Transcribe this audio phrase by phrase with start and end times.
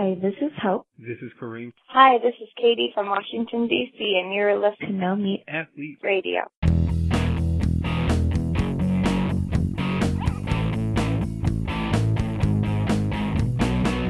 [0.00, 0.86] Hi, this is Hope.
[0.98, 1.74] This is Kareem.
[1.88, 6.40] Hi, this is Katie from Washington, D.C., and you're listening to No Meat Athlete Radio.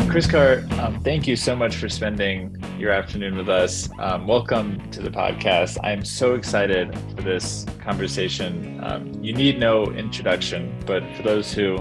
[0.09, 3.89] Kris Carr, um, thank you so much for spending your afternoon with us.
[3.99, 5.77] Um, welcome to the podcast.
[5.83, 8.79] I'm so excited for this conversation.
[8.85, 11.79] Um, you need no introduction, but for those who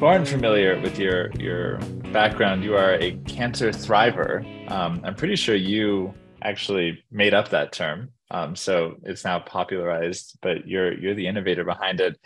[0.00, 1.78] aren't familiar with your your
[2.12, 4.44] background, you are a cancer thriver.
[4.70, 10.38] Um, I'm pretty sure you actually made up that term, um, so it's now popularized.
[10.42, 12.18] But you're you're the innovator behind it.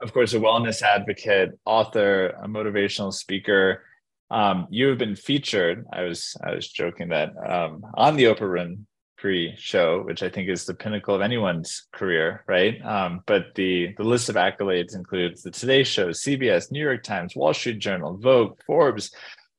[0.00, 3.84] Of course, a wellness advocate, author, a motivational speaker.
[4.30, 5.86] Um, you have been featured.
[5.92, 8.84] I was I was joking that um, on the Oprah Winfrey
[9.56, 12.84] show, which I think is the pinnacle of anyone's career, right?
[12.84, 17.36] Um, but the the list of accolades includes the Today Show, CBS, New York Times,
[17.36, 19.10] Wall Street Journal, Vogue, Forbes,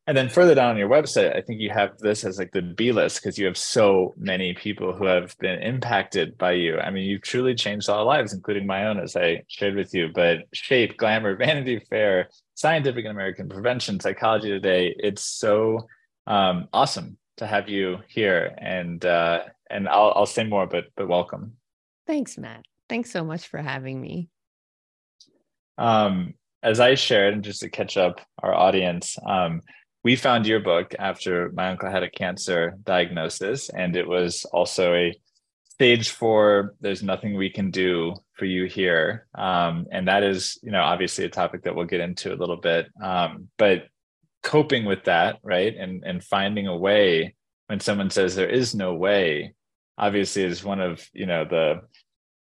[0.07, 2.61] and then further down on your website, I think you have this as like the
[2.61, 6.79] B list because you have so many people who have been impacted by you.
[6.79, 10.09] I mean, you've truly changed all lives, including my own, as I shared with you.
[10.13, 14.95] But Shape, Glamour, Vanity Fair, Scientific American, Prevention, Psychology Today.
[14.97, 15.87] It's so
[16.25, 21.07] um, awesome to have you here, and uh, and I'll I'll say more, but but
[21.07, 21.53] welcome.
[22.07, 22.65] Thanks, Matt.
[22.89, 24.29] Thanks so much for having me.
[25.77, 29.61] Um, as I shared, and just to catch up our audience, um,
[30.03, 34.93] we found your book after my uncle had a cancer diagnosis, and it was also
[34.93, 35.13] a
[35.69, 36.75] stage four.
[36.81, 41.25] There's nothing we can do for you here, um, and that is, you know, obviously
[41.25, 42.87] a topic that we'll get into a little bit.
[43.01, 43.85] Um, but
[44.43, 47.35] coping with that, right, and and finding a way
[47.67, 49.53] when someone says there is no way,
[49.97, 51.81] obviously is one of you know the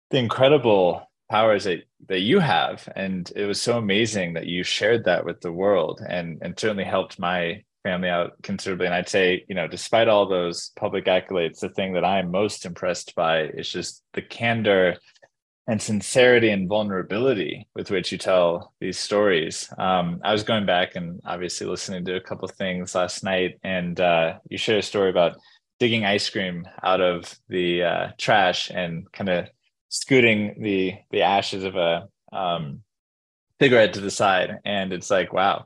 [0.09, 2.87] the incredible powers that that you have.
[2.95, 6.83] And it was so amazing that you shared that with the world and and certainly
[6.83, 8.85] helped my family out considerably.
[8.85, 12.65] And i'd say you know despite all those public accolades the thing that i'm most
[12.65, 14.97] impressed by is just the candor
[15.67, 20.95] and sincerity and vulnerability with which you tell these stories um, i was going back
[20.95, 24.81] and obviously listening to a couple of things last night and uh, you shared a
[24.81, 25.37] story about
[25.79, 29.47] digging ice cream out of the uh, trash and kind of
[29.89, 32.81] scooting the the ashes of a um,
[33.61, 35.65] cigarette to the side, and it's like, wow,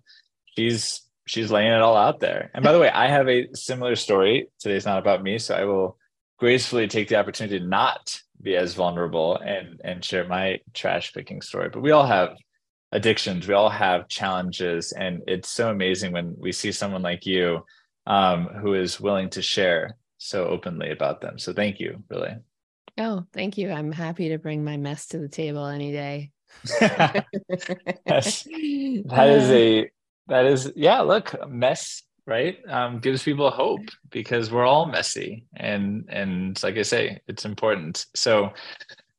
[0.56, 2.52] she's she's laying it all out there.
[2.54, 4.48] And by the way, I have a similar story.
[4.60, 5.98] Today's not about me, so I will
[6.38, 11.42] gracefully take the opportunity to not be as vulnerable and and share my trash picking
[11.42, 11.70] story.
[11.70, 12.38] But we all have
[12.92, 17.66] addictions, we all have challenges, and it's so amazing when we see someone like you
[18.08, 21.38] um, who is willing to share so openly about them.
[21.40, 22.36] So thank you, really.
[22.98, 23.72] Oh, thank you.
[23.72, 26.32] I'm happy to bring my mess to the table any day.
[26.80, 28.44] yes.
[28.44, 29.90] That is a
[30.28, 32.58] that is yeah, look, mess, right?
[32.68, 38.06] Um, gives people hope because we're all messy and and like I say, it's important.
[38.16, 38.52] So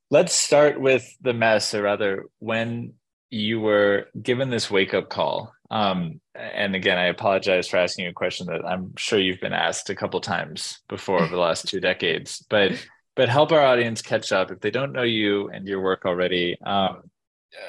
[0.09, 2.93] let's start with the mess, or rather when
[3.29, 5.53] you were given this wake up call.
[5.69, 9.89] Um, and again, I apologize for asking a question that I'm sure you've been asked
[9.89, 12.71] a couple times before over the last two decades, but
[13.15, 16.55] but help our audience catch up if they don't know you and your work already.
[16.61, 17.09] Um,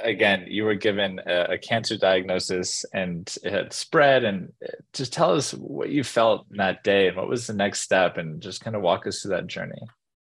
[0.03, 4.25] again, you were given a, a, cancer diagnosis and it had spread.
[4.25, 7.81] And uh, just tell us what you felt that day and what was the next
[7.81, 9.81] step, and just kind of walk us through that journey.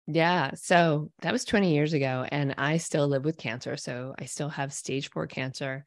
[0.08, 0.52] Yeah.
[0.56, 3.78] So that was 20 years ago, and I still live with cancer.
[3.78, 5.86] So I still have stage four cancer.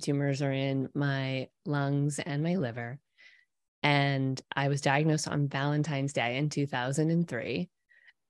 [0.00, 2.98] Tumors are in my lungs and my liver.
[3.82, 7.68] And I was diagnosed on Valentine's Day in 2003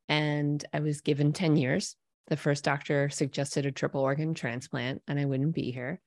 [0.09, 1.95] and I was given 10 years.
[2.29, 6.01] The first doctor suggested a triple organ transplant, and I wouldn't be here.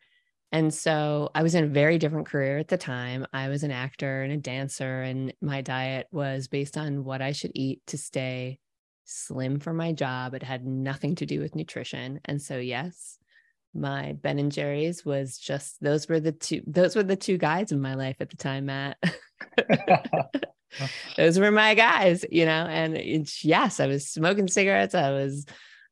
[0.52, 3.26] And so I was in a very different career at the time.
[3.34, 7.32] I was an actor and a dancer, and my diet was based on what I
[7.32, 8.59] should eat to stay
[9.06, 10.34] slim for my job.
[10.34, 12.20] It had nothing to do with nutrition.
[12.26, 13.18] And so, yes,
[13.74, 17.72] my Ben and Jerry's was just those were the two those were the two guides
[17.72, 18.98] in my life at the time, Matt.
[21.17, 22.66] those were my guys, you know.
[22.66, 24.96] And it's yes, I was smoking cigarettes.
[24.96, 25.46] I was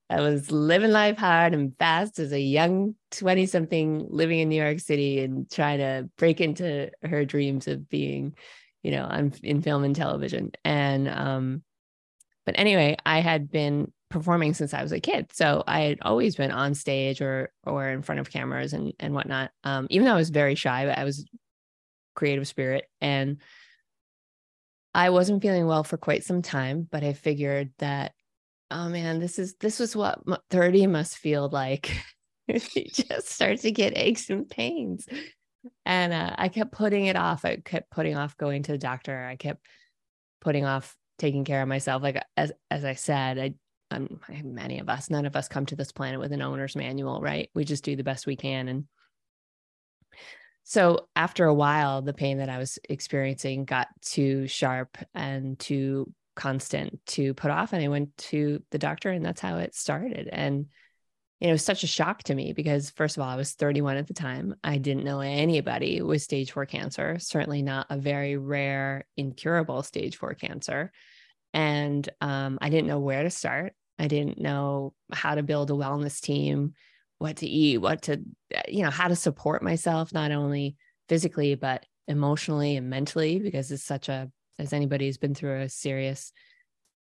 [0.09, 4.61] I was living life hard and fast as a young 20 something living in New
[4.61, 8.35] York City and trying to break into her dreams of being,
[8.81, 10.51] you know, on in film and television.
[10.65, 11.63] And um,
[12.45, 15.31] but anyway, I had been performing since I was a kid.
[15.31, 19.13] So I had always been on stage or or in front of cameras and and
[19.13, 19.51] whatnot.
[19.63, 21.25] Um, even though I was very shy, but I was
[22.15, 23.37] creative spirit and
[24.93, 28.13] I wasn't feeling well for quite some time, but I figured that,
[28.71, 30.19] oh man, this is this was what
[30.49, 31.95] 30 must feel like.
[32.47, 35.07] you just start to get aches and pains.
[35.85, 37.45] and uh, I kept putting it off.
[37.45, 39.25] I kept putting off going to the doctor.
[39.25, 39.65] I kept
[40.41, 42.01] putting off taking care of myself.
[42.01, 43.53] Like as as I said, I
[43.91, 47.21] um, many of us, none of us come to this planet with an owner's manual,
[47.21, 47.49] right?
[47.55, 48.67] We just do the best we can.
[48.67, 48.85] And
[50.63, 56.13] so after a while, the pain that I was experiencing got too sharp and too
[56.39, 57.73] constant to put off.
[57.73, 60.29] And I went to the doctor, and that's how it started.
[60.31, 60.67] And
[61.39, 63.53] you know, it was such a shock to me because, first of all, I was
[63.53, 64.55] 31 at the time.
[64.63, 70.17] I didn't know anybody with stage four cancer, certainly not a very rare, incurable stage
[70.17, 70.91] four cancer.
[71.53, 73.73] And um, I didn't know where to start.
[73.97, 76.73] I didn't know how to build a wellness team,
[77.17, 78.21] what to eat, what to,
[78.67, 80.77] you know, how to support myself, not only
[81.09, 85.69] physically, but emotionally and mentally, because it's such a, as anybody who's been through a
[85.69, 86.31] serious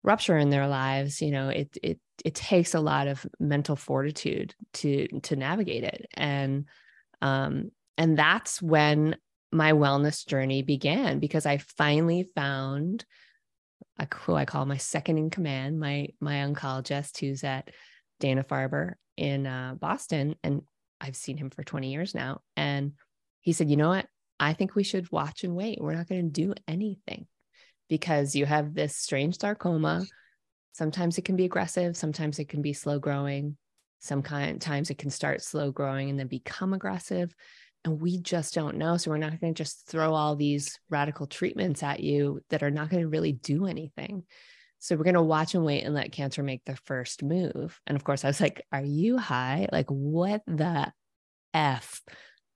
[0.02, 4.54] rupture in their lives, you know, it, it, it takes a lot of mental fortitude
[4.72, 6.06] to, to navigate it.
[6.14, 6.66] And,
[7.20, 9.16] um, and that's when
[9.52, 13.04] my wellness journey began because I finally found
[14.14, 17.70] who I call my second in command, my my oncologist who's at
[18.18, 20.62] Dana Farber in uh, Boston, and
[21.00, 22.40] I've seen him for 20 years now.
[22.56, 22.92] And
[23.40, 24.06] he said, "You know what?
[24.38, 25.80] I think we should watch and wait.
[25.80, 27.26] We're not going to do anything
[27.90, 30.06] because you have this strange sarcoma.
[30.72, 31.94] Sometimes it can be aggressive.
[31.94, 33.58] Sometimes it can be slow growing.
[33.98, 37.34] Sometimes it can start slow growing and then become aggressive
[37.84, 38.96] and we just don't know.
[38.96, 42.70] So we're not going to just throw all these radical treatments at you that are
[42.70, 44.24] not going to really do anything.
[44.78, 47.78] So we're going to watch and wait and let cancer make the first move.
[47.86, 49.68] And of course, I was like, Are you high?
[49.72, 50.92] Like, what the
[51.52, 52.02] F?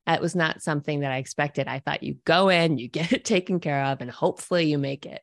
[0.07, 1.67] That was not something that I expected.
[1.67, 5.07] I thought you go in, you get it taken care of, and hopefully you make
[5.07, 5.23] it.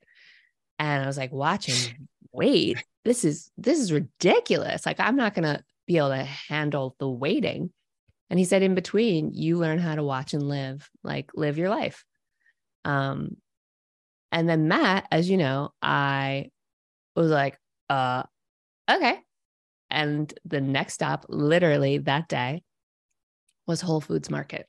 [0.80, 4.86] And I was like, watching, wait, this is this is ridiculous.
[4.86, 7.72] Like, I'm not gonna be able to handle the waiting.
[8.30, 11.70] And he said, in between, you learn how to watch and live, like live your
[11.70, 12.06] life.
[12.86, 13.36] Um,
[14.32, 16.50] and then Matt, as you know, I
[17.16, 18.24] was like, uh,
[18.90, 19.20] okay.
[19.90, 22.64] And the next stop, literally that day,
[23.68, 24.68] was Whole Foods Market.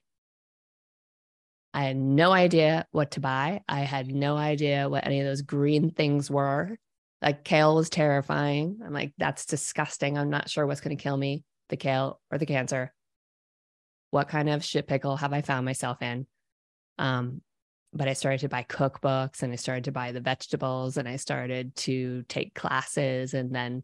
[1.75, 3.63] I had no idea what to buy.
[3.69, 6.77] I had no idea what any of those green things were.
[7.23, 8.81] Like kale was terrifying.
[8.85, 10.19] I'm like, that's disgusting.
[10.19, 12.93] I'm not sure what's going to kill me, the kale or the cancer
[14.13, 16.27] what kind of shit pickle have I found myself in?
[16.99, 17.41] Um,
[17.95, 21.17] but I started to buy cookbooks and I started to buy the vegetables and I
[21.17, 23.83] started to take classes and then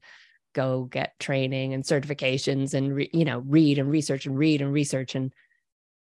[0.55, 4.73] go get training and certifications and re- you know read and research and read and
[4.73, 5.32] research and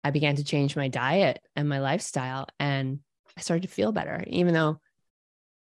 [0.03, 2.99] I began to change my diet and my lifestyle and
[3.37, 4.79] I started to feel better even though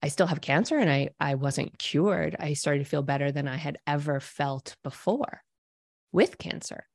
[0.02, 3.48] I still have cancer and I I wasn't cured I started to feel better than
[3.48, 5.42] I had ever felt before
[6.12, 6.86] with cancer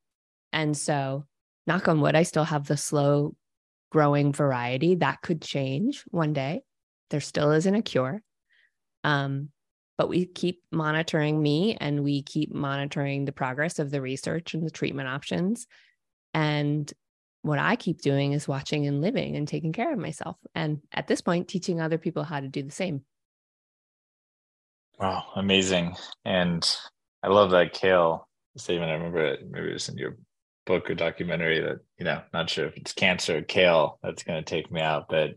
[0.52, 1.26] and so
[1.70, 3.36] knock on wood, I still have the slow
[3.92, 6.62] growing variety that could change one day.
[7.10, 8.22] There still isn't a cure.
[9.04, 9.50] Um,
[9.98, 14.66] but we keep monitoring me and we keep monitoring the progress of the research and
[14.66, 15.68] the treatment options.
[16.34, 16.92] And
[17.42, 20.38] what I keep doing is watching and living and taking care of myself.
[20.56, 23.02] And at this point, teaching other people how to do the same.
[25.00, 25.96] Wow, amazing.
[26.26, 26.68] And
[27.24, 28.28] I love that kale
[28.58, 28.92] statement.
[28.92, 30.18] I remember it, maybe it was in your
[30.70, 34.38] book or documentary that you know not sure if it's cancer or kale that's going
[34.38, 35.32] to take me out but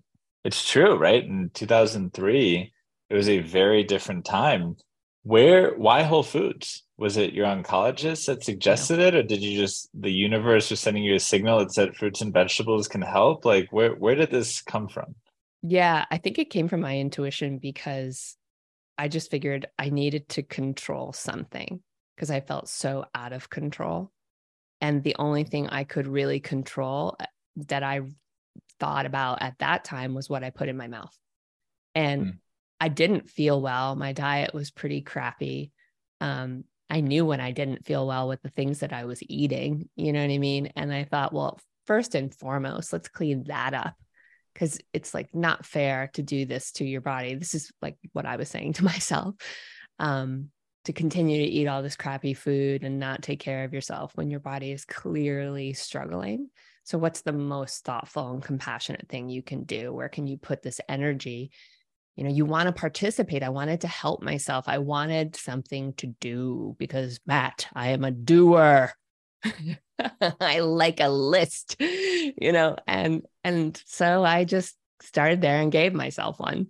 [0.44, 2.70] it's true right in 2003
[3.08, 4.76] it was a very different time
[5.22, 6.84] where why whole foods?
[6.98, 11.02] Was it your oncologist that suggested it or did you just the universe was sending
[11.02, 13.44] you a signal that said fruits and vegetables can help?
[13.44, 15.14] Like where where did this come from?
[15.62, 18.36] Yeah i think it came from my intuition because
[18.98, 21.80] i just figured i needed to control something
[22.16, 24.10] because i felt so out of control.
[24.82, 27.26] And the only thing I could really control uh,
[27.68, 28.00] that I
[28.80, 31.16] thought about at that time was what I put in my mouth.
[31.94, 32.38] And mm.
[32.82, 33.94] I didn't feel well.
[33.94, 35.70] My diet was pretty crappy.
[36.20, 39.88] Um, I knew when I didn't feel well with the things that I was eating,
[39.94, 40.72] you know what I mean?
[40.74, 43.94] And I thought, well, first and foremost, let's clean that up
[44.52, 47.36] because it's like not fair to do this to your body.
[47.36, 49.36] This is like what I was saying to myself.
[50.00, 50.48] Um,
[50.86, 54.28] to continue to eat all this crappy food and not take care of yourself when
[54.28, 56.48] your body is clearly struggling.
[56.82, 59.92] So, what's the most thoughtful and compassionate thing you can do?
[59.92, 61.52] Where can you put this energy?
[62.16, 63.42] You know, you want to participate.
[63.42, 64.64] I wanted to help myself.
[64.68, 68.92] I wanted something to do because, Matt, I am a doer.
[70.40, 75.94] I like a list, you know, and and so I just started there and gave
[75.94, 76.68] myself one.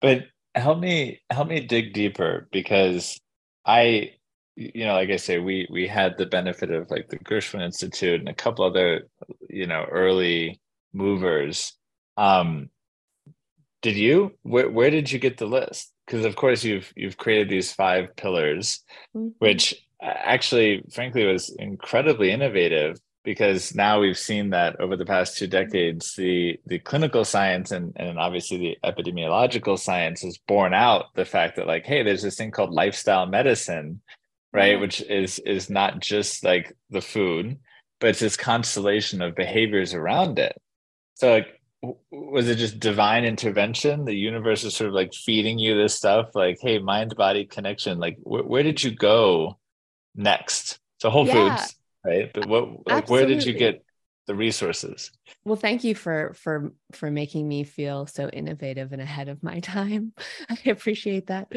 [0.00, 0.24] But
[0.54, 3.20] help me help me dig deeper because
[3.64, 4.12] I
[4.56, 8.20] you know, like I say, we we had the benefit of like the Gerson Institute
[8.20, 9.06] and a couple other,
[9.50, 10.60] you know, early
[10.94, 11.74] movers.
[12.16, 12.70] Um,
[13.86, 14.32] did you?
[14.42, 15.92] Where where did you get the list?
[16.06, 18.82] Because of course you've you've created these five pillars,
[19.16, 19.28] mm-hmm.
[19.38, 25.38] which uh, actually, frankly, was incredibly innovative because now we've seen that over the past
[25.38, 25.52] two mm-hmm.
[25.52, 31.24] decades, the the clinical science and and obviously the epidemiological science has borne out the
[31.24, 34.00] fact that like, hey, there's this thing called lifestyle medicine,
[34.52, 34.72] right?
[34.72, 34.80] Yeah.
[34.80, 37.56] Which is is not just like the food,
[38.00, 40.60] but it's this constellation of behaviors around it.
[41.14, 41.55] So like
[42.10, 44.04] was it just divine intervention?
[44.04, 47.98] The universe is sort of like feeding you this stuff like hey mind body connection
[47.98, 49.58] like wh- where did you go
[50.14, 50.78] next?
[50.98, 51.56] So whole yeah.
[51.56, 51.76] foods
[52.06, 52.30] right?
[52.32, 53.12] But what like Absolutely.
[53.12, 53.84] where did you get
[54.26, 55.10] the resources?
[55.44, 59.60] Well thank you for for for making me feel so innovative and ahead of my
[59.76, 60.12] time.
[60.48, 61.52] I appreciate that.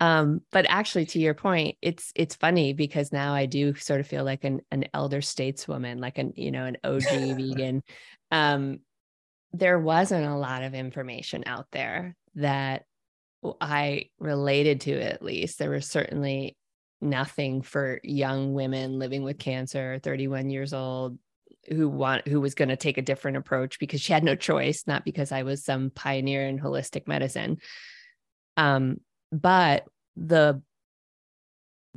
[0.00, 4.06] Um but actually to your point it's it's funny because now i do sort of
[4.06, 7.82] feel like an an elder stateswoman like an you know an og vegan.
[8.30, 8.80] Um
[9.52, 12.84] there wasn't a lot of information out there that
[13.60, 15.58] I related to at least.
[15.58, 16.56] There was certainly
[17.00, 21.18] nothing for young women living with cancer, 31 years old,
[21.68, 24.84] who want who was going to take a different approach because she had no choice,
[24.86, 27.58] not because I was some pioneer in holistic medicine.
[28.56, 29.00] Um,
[29.30, 29.84] but
[30.16, 30.62] the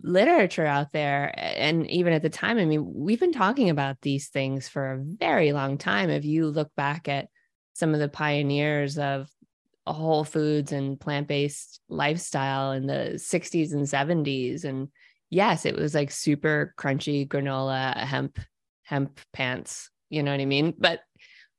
[0.03, 4.29] literature out there and even at the time i mean we've been talking about these
[4.29, 7.27] things for a very long time if you look back at
[7.73, 9.29] some of the pioneers of
[9.87, 14.87] whole foods and plant-based lifestyle in the 60s and 70s and
[15.29, 18.39] yes it was like super crunchy granola hemp
[18.83, 20.75] hemp pants you know what i mean?
[20.77, 20.99] But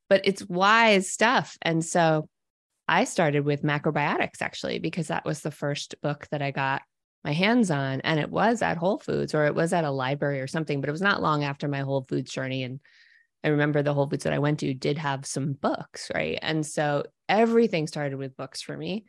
[0.09, 1.57] but it's wise stuff.
[1.63, 2.29] And so
[2.87, 6.83] i started with macrobiotics actually because that was the first book that i got
[7.25, 8.01] my hands on.
[8.03, 10.89] And it was at whole foods or it was at a library or something but
[10.89, 12.63] it was not long after my whole foods journey.
[12.63, 12.81] And
[13.45, 16.39] I remember the Whole Foods that I went to did have some books, right?
[16.41, 19.05] And so everything started with books for me.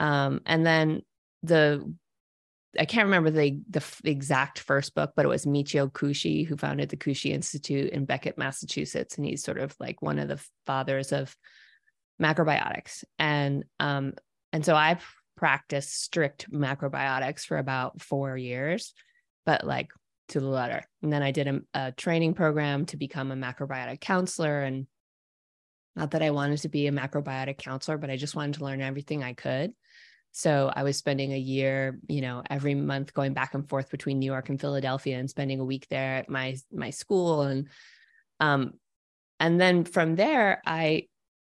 [0.00, 1.02] Um, and then
[1.42, 1.94] the
[2.78, 6.88] I can't remember the, the exact first book, but it was Michio Kushi who founded
[6.88, 11.12] the Kushi Institute in Becket, Massachusetts, and he's sort of like one of the fathers
[11.12, 11.36] of
[12.20, 13.04] macrobiotics.
[13.18, 14.14] And um,
[14.52, 14.98] and so I
[15.36, 18.92] practiced strict macrobiotics for about four years,
[19.46, 19.88] but like
[20.28, 20.82] to the letter.
[21.02, 24.62] And then I did a, a training program to become a macrobiotic counselor.
[24.62, 24.86] And
[25.96, 28.80] not that I wanted to be a macrobiotic counselor, but I just wanted to learn
[28.80, 29.72] everything I could.
[30.36, 34.18] So I was spending a year, you know, every month going back and forth between
[34.18, 37.68] New York and Philadelphia and spending a week there at my my school and
[38.40, 38.72] um
[39.38, 41.06] and then from there I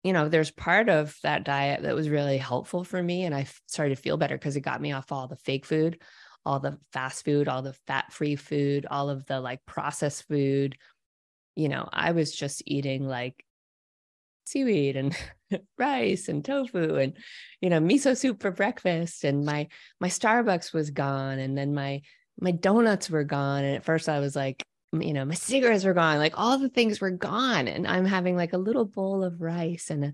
[0.05, 3.49] you know there's part of that diet that was really helpful for me and I
[3.67, 6.01] started to feel better because it got me off all the fake food
[6.49, 10.79] all the fast food, all the fat free food, all of the like processed food.
[11.57, 13.45] You know, I was just eating like
[14.47, 15.15] seaweed and
[15.79, 17.19] rice and tofu and
[17.61, 19.25] you know miso soup for breakfast.
[19.25, 19.69] And my
[20.01, 21.39] my starbucks was gone.
[21.39, 22.01] And then my
[22.41, 23.65] my donuts were gone.
[23.65, 24.65] And at first i was like
[24.99, 26.17] you know my cigarettes were gone.
[26.17, 27.69] Like all the things were gone.
[27.69, 30.13] And i'm having like a little bowl of rice and a,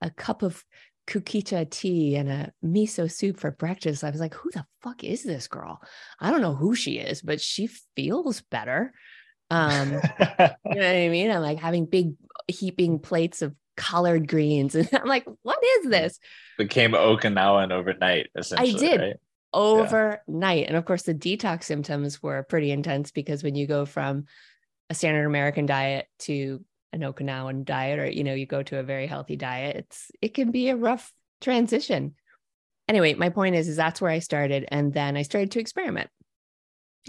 [0.00, 0.64] a cup of
[1.06, 4.04] kukicha tea and a miso soup for breakfast.
[4.04, 5.82] I was like, who the fuck is this girl?
[6.20, 8.92] I don't know who she is, but she feels better.
[9.50, 11.30] Um, you know what I mean?
[11.30, 12.14] I'm like having big
[12.48, 14.74] heaping plates of collard greens.
[14.74, 16.18] And I'm like, what is this?
[16.58, 18.74] Became Okinawan overnight, essentially.
[18.74, 19.00] I did.
[19.00, 19.16] Right?
[19.52, 20.60] Overnight.
[20.60, 20.68] Yeah.
[20.68, 24.24] And of course, the detox symptoms were pretty intense because when you go from
[24.90, 26.64] a standard American diet to
[26.94, 30.34] an Okinawan diet or you know you go to a very healthy diet it's it
[30.34, 32.14] can be a rough transition.
[32.88, 36.10] Anyway my point is is that's where I started and then I started to experiment.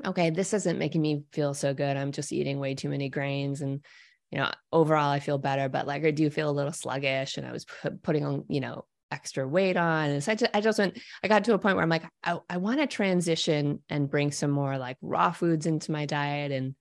[0.06, 1.98] Okay this isn't making me feel so good.
[1.98, 3.84] I'm just eating way too many grains and
[4.32, 7.46] you know overall I feel better but like I do feel a little sluggish and
[7.46, 7.66] I was
[8.04, 10.10] putting on you know extra weight on.
[10.10, 12.06] And so I just, I just went I got to a point where I'm like
[12.24, 16.52] I, I want to transition and bring some more like raw foods into my diet
[16.52, 16.76] and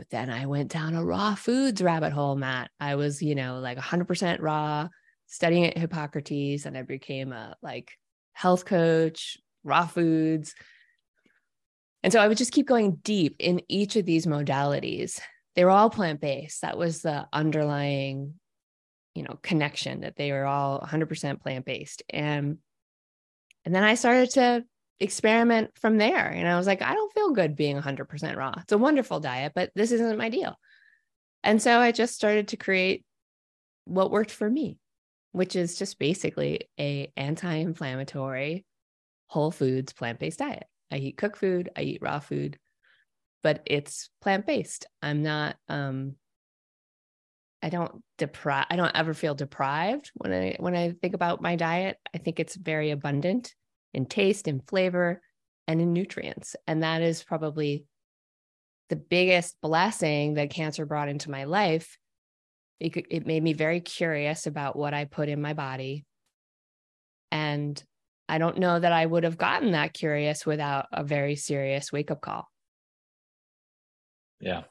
[0.00, 2.70] but then I went down a raw foods rabbit hole, Matt.
[2.80, 4.88] I was, you know, like 100% raw,
[5.26, 7.92] studying at Hippocrates, and I became a like
[8.32, 10.54] health coach, raw foods.
[12.02, 15.20] And so I would just keep going deep in each of these modalities.
[15.54, 16.62] They were all plant based.
[16.62, 18.36] That was the underlying,
[19.14, 22.02] you know, connection that they were all 100% plant based.
[22.08, 22.56] And
[23.66, 24.64] and then I started to
[25.00, 26.28] experiment from there.
[26.28, 28.54] And I was like, I don't feel good being 100% raw.
[28.58, 30.56] It's a wonderful diet, but this isn't my deal.
[31.42, 33.04] And so I just started to create
[33.86, 34.78] what worked for me,
[35.32, 38.66] which is just basically a anti-inflammatory
[39.26, 40.64] whole foods plant-based diet.
[40.92, 42.58] I eat cooked food, I eat raw food,
[43.42, 44.86] but it's plant-based.
[45.00, 46.16] I'm not um
[47.62, 51.56] I don't deprive I don't ever feel deprived when I when I think about my
[51.56, 51.96] diet.
[52.14, 53.54] I think it's very abundant
[53.94, 55.20] in taste and flavor
[55.66, 56.56] and in nutrients.
[56.66, 57.84] And that is probably
[58.88, 61.96] the biggest blessing that cancer brought into my life.
[62.80, 66.04] It, it made me very curious about what I put in my body.
[67.30, 67.82] And
[68.28, 72.10] I don't know that I would have gotten that curious without a very serious wake
[72.10, 72.48] up call.
[74.40, 74.62] Yeah.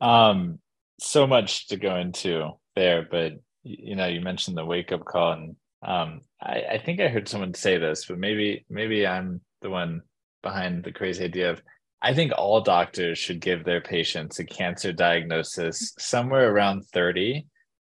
[0.00, 0.60] Um,
[1.00, 3.32] so much to go into there, but
[3.62, 7.28] you know, you mentioned the wake up call, and um, I, I think I heard
[7.28, 10.02] someone say this, but maybe maybe I'm the one
[10.42, 11.62] behind the crazy idea of
[12.04, 17.46] I think all doctors should give their patients a cancer diagnosis somewhere around 30.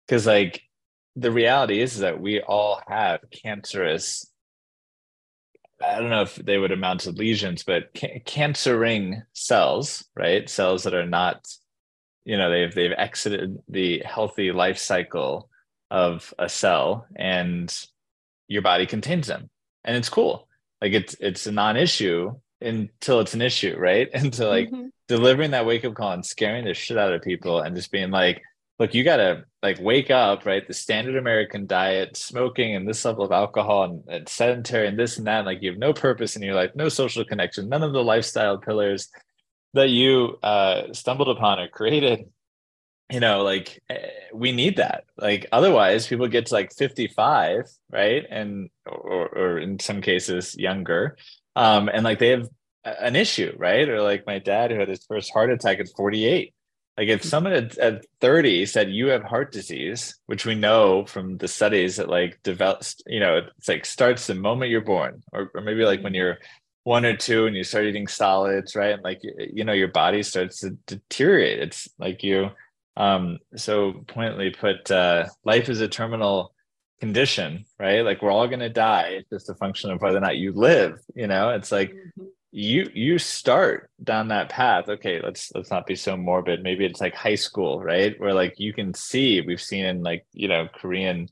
[0.06, 0.62] Because, like,
[1.14, 4.32] the reality is that we all have cancerous,
[5.86, 10.48] I don't know if they would amount to lesions, but ca- cancering cells, right?
[10.48, 11.46] Cells that are not,
[12.24, 15.47] you know, they've, they've exited the healthy life cycle
[15.90, 17.74] of a cell and
[18.46, 19.50] your body contains them.
[19.84, 20.48] And it's cool.
[20.82, 24.08] Like, it's, it's a non issue until it's an issue, right?
[24.14, 24.88] And to like mm-hmm.
[25.06, 28.10] delivering that wake up call and scaring the shit out of people and just being
[28.10, 28.42] like,
[28.78, 30.66] look, you gotta like wake up, right?
[30.66, 35.18] The standard American diet, smoking and this level of alcohol and, and sedentary and this
[35.18, 37.82] and that, and like you have no purpose in your life, no social connection, none
[37.82, 39.08] of the lifestyle pillars
[39.74, 42.26] that you uh, stumbled upon or created.
[43.10, 45.04] You know, like eh, we need that.
[45.16, 48.26] Like otherwise, people get to like 55, right?
[48.28, 51.16] And or, or in some cases younger,
[51.56, 52.48] um, and like they have
[52.84, 53.88] an issue, right?
[53.88, 56.54] Or like my dad who had his first heart attack at 48.
[56.96, 61.38] Like if someone at, at 30 said you have heart disease, which we know from
[61.38, 65.50] the studies that like develops, you know, it's like starts the moment you're born, or,
[65.54, 66.38] or maybe like when you're
[66.82, 68.92] one or two and you start eating solids, right?
[68.92, 71.60] And like you know, your body starts to deteriorate.
[71.60, 72.50] It's like you
[72.98, 76.52] um so pointedly put uh life is a terminal
[77.00, 78.04] condition, right?
[78.04, 79.18] Like we're all going to die.
[79.18, 81.50] It's just a function of whether or not you live, you know?
[81.50, 82.24] It's like mm-hmm.
[82.50, 84.88] you you start down that path.
[84.88, 86.62] Okay, let's let's not be so morbid.
[86.62, 88.18] Maybe it's like high school, right?
[88.18, 91.28] Where like you can see we've seen in like, you know, Korean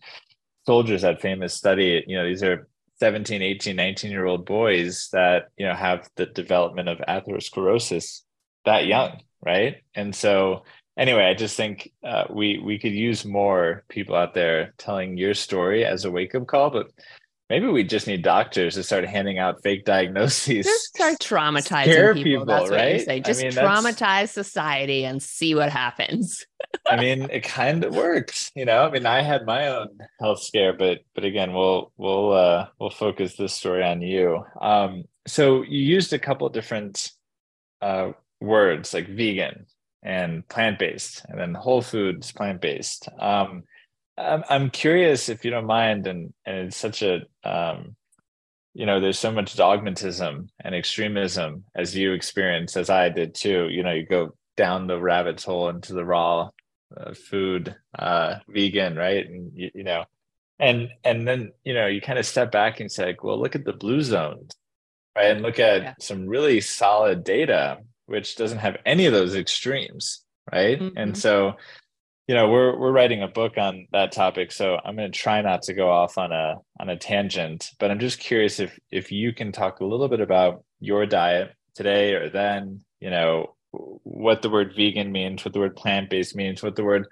[0.67, 5.49] soldiers that famous study, you know, these are 17, 18, 19 year old boys that,
[5.57, 8.23] you know, have the development of atherosclerosis
[8.65, 9.77] that young, right?
[9.95, 10.65] And so
[10.97, 15.35] anyway, I just think uh, we we could use more people out there telling your
[15.35, 16.91] story as a wake up call, but
[17.49, 20.67] maybe we just need doctors to start handing out fake diagnoses.
[20.67, 22.23] Just start traumatizing people.
[22.23, 22.45] people.
[22.47, 22.95] That's what right?
[22.95, 23.21] you say.
[23.21, 26.45] Just I mean, traumatize society and see what happens.
[26.89, 28.85] I mean, it kind of works, you know.
[28.85, 32.91] I mean, I had my own health scare, but but again, we'll we'll uh, we'll
[32.91, 34.45] focus this story on you.
[34.61, 37.11] Um, so you used a couple different
[37.83, 39.67] uh, words like vegan
[40.07, 43.09] and plant based, and then whole foods plant based.
[43.19, 43.65] Um,
[44.17, 47.97] I'm, I'm curious if you don't mind, and and it's such a um,
[48.73, 53.69] you know, there's so much dogmatism and extremism as you experience, as I did too.
[53.71, 56.51] You know, you go down the rabbit's hole into the raw
[56.95, 59.27] uh, food, uh, vegan, right?
[59.27, 60.05] And you, you know,
[60.59, 63.57] and and then you know, you kind of step back and say, like, well, look
[63.57, 64.53] at the blue zones,
[65.17, 65.31] right?
[65.31, 65.95] And look at yeah.
[65.99, 70.81] some really solid data which doesn't have any of those extremes, right?
[70.81, 70.97] Mm-hmm.
[70.97, 71.55] And so,
[72.27, 75.43] you know, we're we're writing a book on that topic, so I'm going to try
[75.43, 79.13] not to go off on a on a tangent, but I'm just curious if if
[79.13, 84.43] you can talk a little bit about your diet today or then, you know, what
[84.43, 87.07] the word vegan means, what the word plant-based means, what the word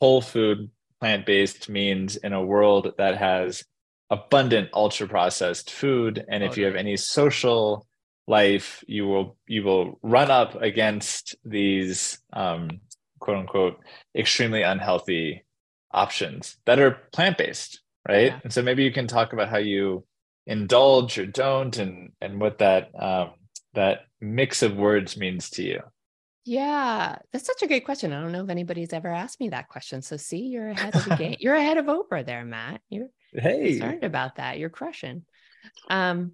[0.00, 3.64] whole food plant-based means in a world that has
[4.10, 7.86] abundant ultra processed food and if you have any social
[8.30, 12.80] life you will you will run up against these um,
[13.18, 13.76] quote unquote
[14.16, 15.44] extremely unhealthy
[15.92, 18.26] options that are plant-based right?
[18.26, 18.40] Yeah.
[18.42, 20.04] and so maybe you can talk about how you
[20.46, 23.32] indulge or don't and and what that um,
[23.74, 25.80] that mix of words means to you.
[26.44, 28.12] Yeah that's such a great question.
[28.12, 30.02] I don't know if anybody's ever asked me that question.
[30.02, 31.36] So see you're ahead of the game.
[31.40, 32.80] You're ahead of oprah there matt.
[32.88, 33.72] You're hey.
[33.72, 34.58] concerned about that.
[34.58, 35.24] You're crushing.
[35.88, 36.32] Um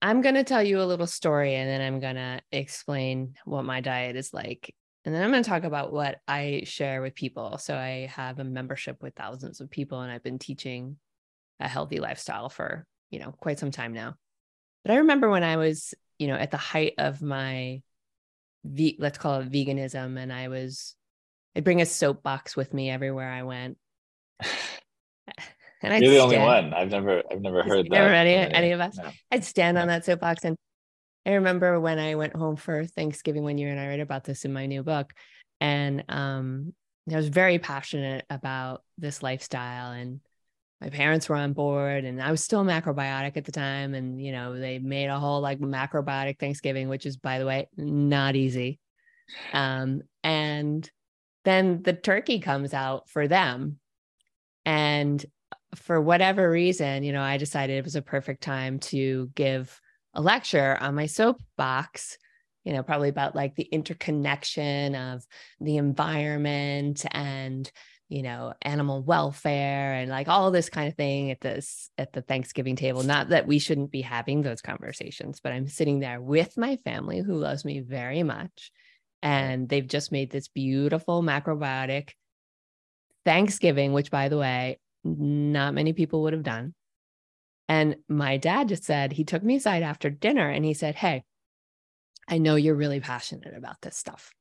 [0.00, 3.64] I'm going to tell you a little story and then I'm going to explain what
[3.64, 4.74] my diet is like.
[5.04, 7.58] And then I'm going to talk about what I share with people.
[7.58, 10.96] So I have a membership with thousands of people and I've been teaching
[11.58, 14.14] a healthy lifestyle for, you know, quite some time now.
[14.84, 17.82] But I remember when I was, you know, at the height of my
[18.64, 20.94] ve- let's call it veganism and I was
[21.56, 23.78] I'd bring a soapbox with me everywhere I went.
[25.82, 26.74] And I'd You're the only stand- one.
[26.74, 27.90] I've never I've never heard that.
[27.90, 28.96] never any- any of us?
[28.96, 29.10] No.
[29.30, 30.44] I'd stand on that soapbox.
[30.44, 30.56] And
[31.26, 34.44] I remember when I went home for Thanksgiving one year, and I read about this
[34.44, 35.12] in my new book.
[35.60, 36.74] And um,
[37.12, 39.92] I was very passionate about this lifestyle.
[39.92, 40.20] And
[40.80, 43.94] my parents were on board, and I was still macrobiotic at the time.
[43.94, 47.68] And, you know, they made a whole like macrobiotic Thanksgiving, which is, by the way,
[47.76, 48.78] not easy.
[49.52, 50.88] Um, and
[51.44, 53.78] then the turkey comes out for them.
[54.64, 55.24] And
[55.74, 59.80] for whatever reason, you know, I decided it was a perfect time to give
[60.14, 62.18] a lecture on my soapbox,
[62.64, 65.24] you know, probably about like the interconnection of
[65.60, 67.70] the environment and,
[68.08, 72.22] you know, animal welfare and like all this kind of thing at this at the
[72.22, 73.02] Thanksgiving table.
[73.02, 77.20] Not that we shouldn't be having those conversations, but I'm sitting there with my family
[77.20, 78.72] who loves me very much.
[79.20, 82.10] And they've just made this beautiful macrobiotic
[83.24, 84.78] Thanksgiving, which by the way,
[85.18, 86.74] not many people would have done.
[87.68, 91.24] And my dad just said, he took me aside after dinner and he said, Hey,
[92.28, 94.32] I know you're really passionate about this stuff.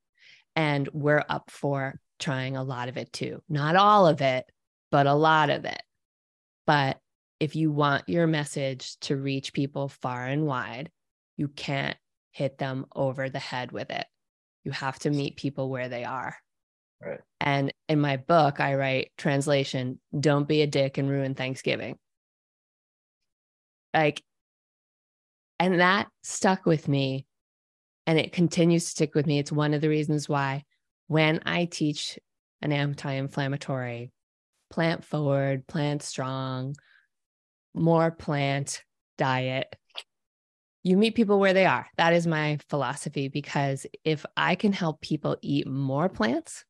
[0.56, 3.42] And we're up for trying a lot of it too.
[3.48, 4.46] Not all of it,
[4.92, 5.82] but a lot of it.
[6.66, 7.00] But
[7.40, 10.90] if you want your message to reach people far and wide,
[11.38, 11.98] you can't
[12.32, 14.06] hit them over the head with it.
[14.64, 16.36] You have to meet people where they are.
[17.02, 17.20] Right.
[17.40, 21.98] And in my book, I write translation, don't be a dick and ruin Thanksgiving.
[23.94, 24.24] Like,
[25.60, 27.26] and that stuck with me
[28.06, 29.40] and it continues to stick with me.
[29.40, 30.64] It's one of the reasons why
[31.08, 32.20] when I teach
[32.62, 34.12] an anti inflammatory,
[34.70, 36.76] plant forward, plant strong,
[37.74, 38.84] more plant
[39.18, 39.76] diet,
[40.84, 41.88] you meet people where they are.
[41.98, 46.66] That is my philosophy because if I can help people eat more plants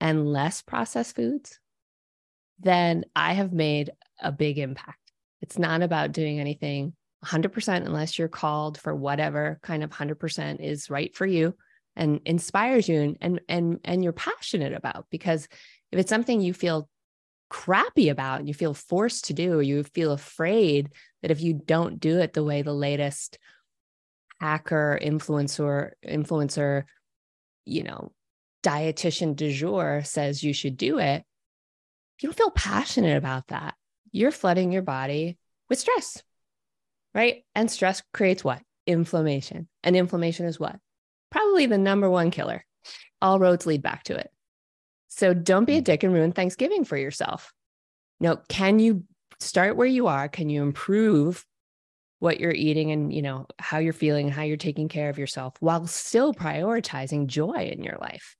[0.00, 1.58] and less processed foods,
[2.58, 5.12] then I have made a big impact.
[5.40, 10.90] It's not about doing anything 100% unless you're called for whatever kind of 100% is
[10.90, 11.54] right for you
[11.96, 15.48] and inspires you and and and, you're passionate about because
[15.92, 16.88] if it's something you feel
[17.48, 20.90] crappy about you feel forced to do or you feel afraid
[21.22, 23.38] that if you don't do it the way the latest
[24.40, 26.84] hacker influencer influencer
[27.64, 28.10] you know
[28.64, 31.24] dietitian du jour says you should do it
[32.20, 33.74] you don't feel passionate about that.
[34.12, 35.36] You're flooding your body
[35.68, 36.22] with stress
[37.14, 37.44] right?
[37.54, 38.60] And stress creates what?
[38.86, 39.68] Inflammation.
[39.82, 40.76] And inflammation is what?
[41.30, 42.64] Probably the number one killer.
[43.22, 44.30] All roads lead back to it.
[45.08, 45.84] So don't be a hmm.
[45.84, 47.52] dick and ruin Thanksgiving for yourself.
[48.20, 49.04] No, can you
[49.40, 50.28] start where you are?
[50.28, 51.44] Can you improve
[52.18, 55.18] what you're eating and you know how you're feeling and how you're taking care of
[55.18, 58.36] yourself while still prioritizing joy in your life?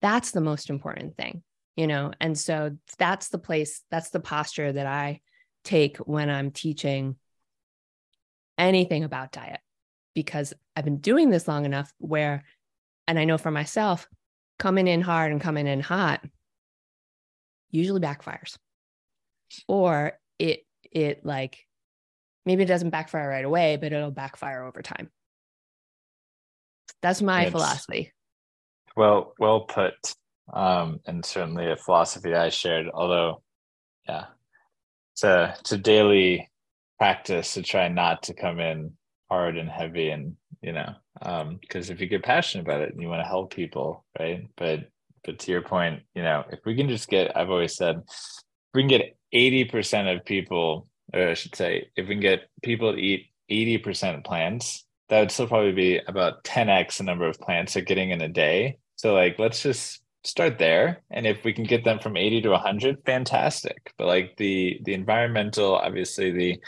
[0.00, 1.42] That's the most important thing,
[1.76, 2.12] you know.
[2.20, 5.20] And so that's the place, that's the posture that I
[5.64, 7.16] take when I'm teaching
[8.56, 9.60] anything about diet
[10.14, 12.44] because I've been doing this long enough where
[13.06, 14.08] and I know for myself
[14.58, 16.24] coming in hard and coming in hot
[17.70, 18.56] usually backfires.
[19.66, 21.66] Or it it like
[22.44, 25.10] maybe it doesn't backfire right away but it'll backfire over time.
[27.02, 28.12] That's my It's- philosophy
[28.98, 29.94] Well, well put.
[30.52, 33.42] Um, and certainly a philosophy I shared, although
[34.08, 34.24] yeah,
[35.14, 36.50] it's a it's a daily
[36.98, 38.94] practice to try not to come in
[39.30, 43.00] hard and heavy and you know, um, because if you get passionate about it and
[43.00, 44.48] you want to help people, right?
[44.56, 44.88] But
[45.24, 48.02] but to your point, you know, if we can just get I've always said
[48.74, 52.92] we can get 80% of people, or I should say, if we can get people
[52.92, 57.74] to eat 80% plants, that would still probably be about 10x the number of plants
[57.74, 58.78] they're getting in a day.
[58.98, 61.02] So like let's just start there.
[61.10, 63.92] And if we can get them from 80 to 100, fantastic.
[63.96, 66.58] But like the the environmental, obviously the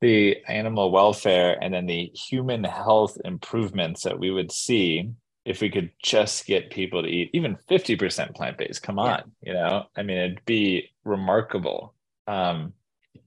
[0.00, 5.08] the animal welfare and then the human health improvements that we would see
[5.44, 9.04] if we could just get people to eat even 50% plant-based come Yeah.
[9.04, 11.94] on you know i mean it'd be remarkable
[12.26, 12.72] um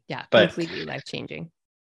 [0.09, 1.49] yeah But- completely life changing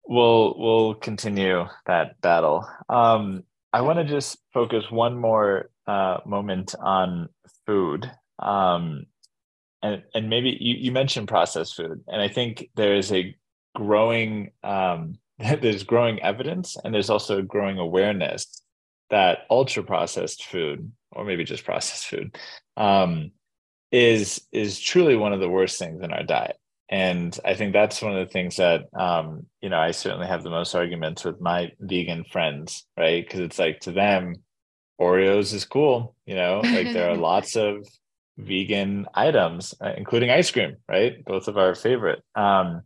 [0.07, 2.69] we'll we'll continue that battle.
[2.89, 7.29] Um, I want to just focus one more uh, moment on
[7.67, 9.07] food, um,
[9.83, 13.35] and and maybe you, you mentioned processed food, and I think there is a
[13.75, 18.63] growing um, there's growing evidence, and there's also growing awareness
[19.11, 22.37] that ultra processed food, or maybe just processed food,
[22.77, 23.31] um,
[23.93, 26.57] is is truly one of the worst things in our diet.
[26.89, 30.45] And i think that's one of the things that um you know i certainly have
[30.45, 33.25] the most arguments with my vegan friends right?
[33.27, 34.37] Because it's like to them
[35.01, 37.87] oreos is cool you know like there are lots of
[38.39, 41.25] vegan items, uh, including ice cream, right?
[41.25, 42.23] Both of our favorite.
[42.35, 42.83] Um,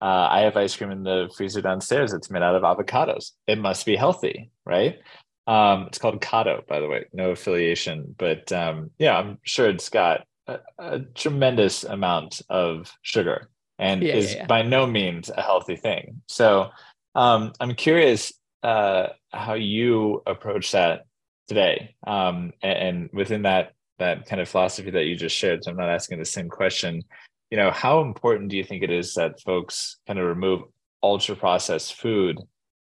[0.00, 2.12] uh, I have ice cream in the freezer downstairs.
[2.12, 3.32] It's made out of avocados.
[3.46, 4.98] It must be healthy, right?
[5.46, 9.88] Um, it's called Cado, by the way, no affiliation, but um, yeah, I'm sure it's
[9.88, 13.48] got a, a tremendous amount of sugar
[13.78, 14.46] and yeah, is yeah.
[14.46, 16.22] by no means a healthy thing.
[16.28, 16.70] So
[17.16, 21.06] um, I'm curious uh, how you approach that
[21.52, 25.62] today, um, and, and within that that kind of philosophy that you just shared.
[25.62, 27.02] So I'm not asking the same question.
[27.50, 30.62] You know, how important do you think it is that folks kind of remove
[31.02, 32.38] ultra processed food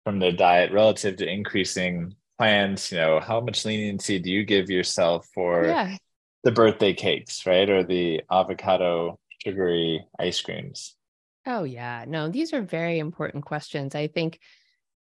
[0.04, 2.92] from their diet relative to increasing plans?
[2.92, 5.96] You know, how much leniency do you give yourself for yeah.
[6.44, 10.96] the birthday cakes, right, or the avocado sugary ice creams?
[11.46, 13.94] Oh yeah, no, these are very important questions.
[13.94, 14.38] I think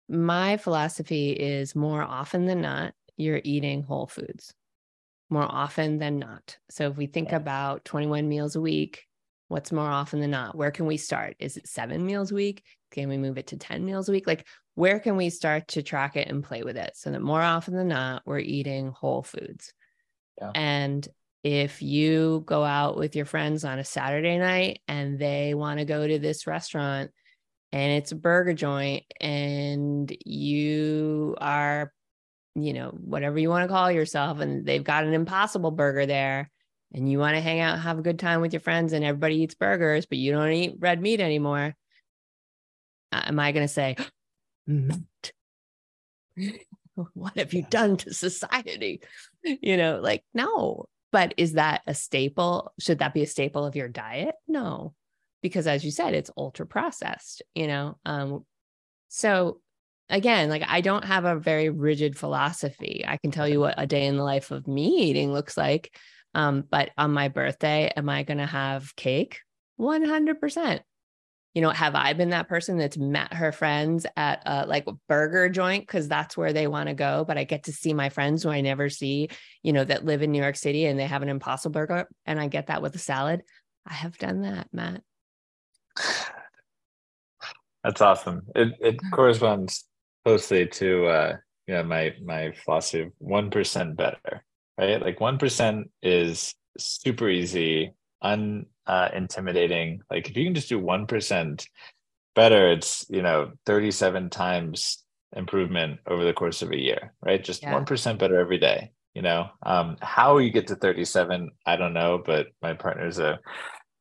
[0.07, 4.53] my philosophy is more often than not, you're eating whole foods
[5.29, 6.57] more often than not.
[6.69, 9.05] So if we think about 21 meals a week,
[9.47, 10.55] what's more often than not?
[10.55, 11.35] Where can we start?
[11.39, 12.63] Is it seven meals a week?
[12.91, 14.27] Can we move it to 10 meals a week?
[14.27, 17.41] Like, where can we start to track it and play with it so that more
[17.41, 19.73] often than not, we're eating whole foods?
[20.39, 20.51] Yeah.
[20.53, 21.07] And
[21.43, 25.85] if you go out with your friends on a Saturday night and they want to
[25.85, 27.11] go to this restaurant
[27.71, 31.91] and it's a burger joint and you are
[32.55, 36.49] you know, whatever you want to call yourself, and they've got an impossible burger there,
[36.93, 39.41] and you want to hang out, have a good time with your friends, and everybody
[39.41, 41.75] eats burgers, but you don't eat red meat anymore.
[43.11, 43.95] Am I going to say,
[47.13, 49.01] what have you done to society?
[49.43, 50.85] You know, like, no.
[51.11, 52.73] But is that a staple?
[52.79, 54.35] Should that be a staple of your diet?
[54.47, 54.93] No,
[55.41, 57.97] because as you said, it's ultra processed, you know?
[58.05, 58.45] Um,
[59.09, 59.59] so
[60.11, 63.03] again, like I don't have a very rigid philosophy.
[63.07, 65.97] I can tell you what a day in the life of me eating looks like.
[66.35, 69.39] Um, but on my birthday, am I going to have cake?
[69.79, 70.81] 100%.
[71.53, 74.93] You know, have I been that person that's met her friends at a, like a
[75.09, 77.25] burger joint because that's where they want to go?
[77.27, 79.27] But I get to see my friends who I never see,
[79.61, 82.39] you know, that live in New York City and they have an impossible burger and
[82.39, 83.41] I get that with a salad.
[83.85, 85.01] I have done that, Matt.
[87.83, 88.43] That's awesome.
[88.55, 89.85] It it corresponds
[90.25, 91.35] closely to uh
[91.67, 94.43] you know my my philosophy of one percent better
[94.81, 95.01] right?
[95.01, 100.01] Like one percent is super easy un uh, intimidating.
[100.09, 101.67] Like if you can just do one percent
[102.33, 105.03] better it's you know 37 times
[105.35, 107.43] improvement over the course of a year right?
[107.43, 108.13] Just one yeah.
[108.13, 109.49] better every day you know?
[109.63, 113.39] Um how you get to 37 i don't know but my partner's a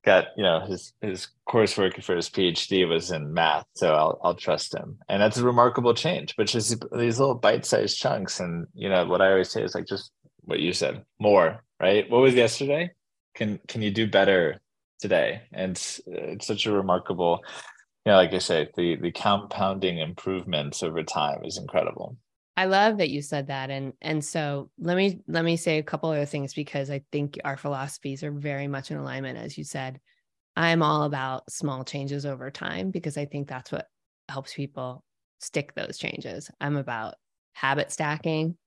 [0.05, 4.35] got you know his his coursework for his PhD was in math, so I'll I'll
[4.35, 6.35] trust him, and that's a remarkable change.
[6.37, 9.87] But just these little bite-sized chunks, and you know what I always say is like
[9.87, 12.09] just what you said, more right.
[12.11, 12.91] What was yesterday?
[13.35, 14.61] Can can you do better
[15.01, 15.43] today?
[15.53, 17.41] And it's, it's such a remarkable,
[18.05, 22.17] you know, like I say, the the compounding improvements over time is incredible.
[22.61, 23.71] I love that you said that.
[23.71, 27.41] And and so let me let me say a couple other things because I think
[27.43, 29.99] our philosophies are very much in alignment, as you said.
[30.57, 33.87] I'm all about small changes over time because I think that's what
[34.29, 35.03] helps people
[35.39, 36.51] stick those changes.
[36.61, 37.15] I'm about
[37.55, 38.59] habit stacking.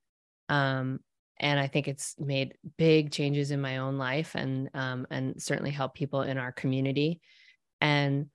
[0.49, 0.99] Um,
[1.39, 5.69] and I think it's made big changes in my own life and um, and certainly
[5.69, 7.21] help people in our community.
[7.79, 8.25] And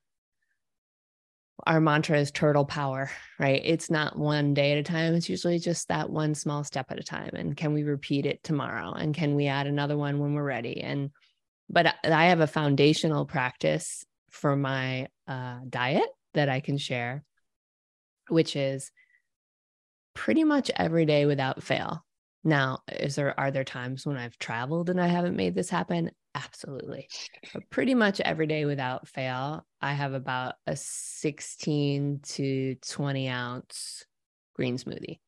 [1.66, 3.60] our mantra is turtle power, right?
[3.64, 5.14] It's not one day at a time.
[5.14, 7.30] It's usually just that one small step at a time.
[7.34, 8.92] And can we repeat it tomorrow?
[8.92, 10.80] And can we add another one when we're ready?
[10.80, 11.10] And,
[11.68, 17.24] but I have a foundational practice for my uh, diet that I can share,
[18.28, 18.90] which is
[20.14, 22.04] pretty much every day without fail.
[22.44, 26.10] Now, is there are there times when I've traveled and I haven't made this happen?
[26.34, 27.08] Absolutely.
[27.52, 34.04] But pretty much every day without fail, I have about a 16 to 20 ounce
[34.54, 35.18] green smoothie.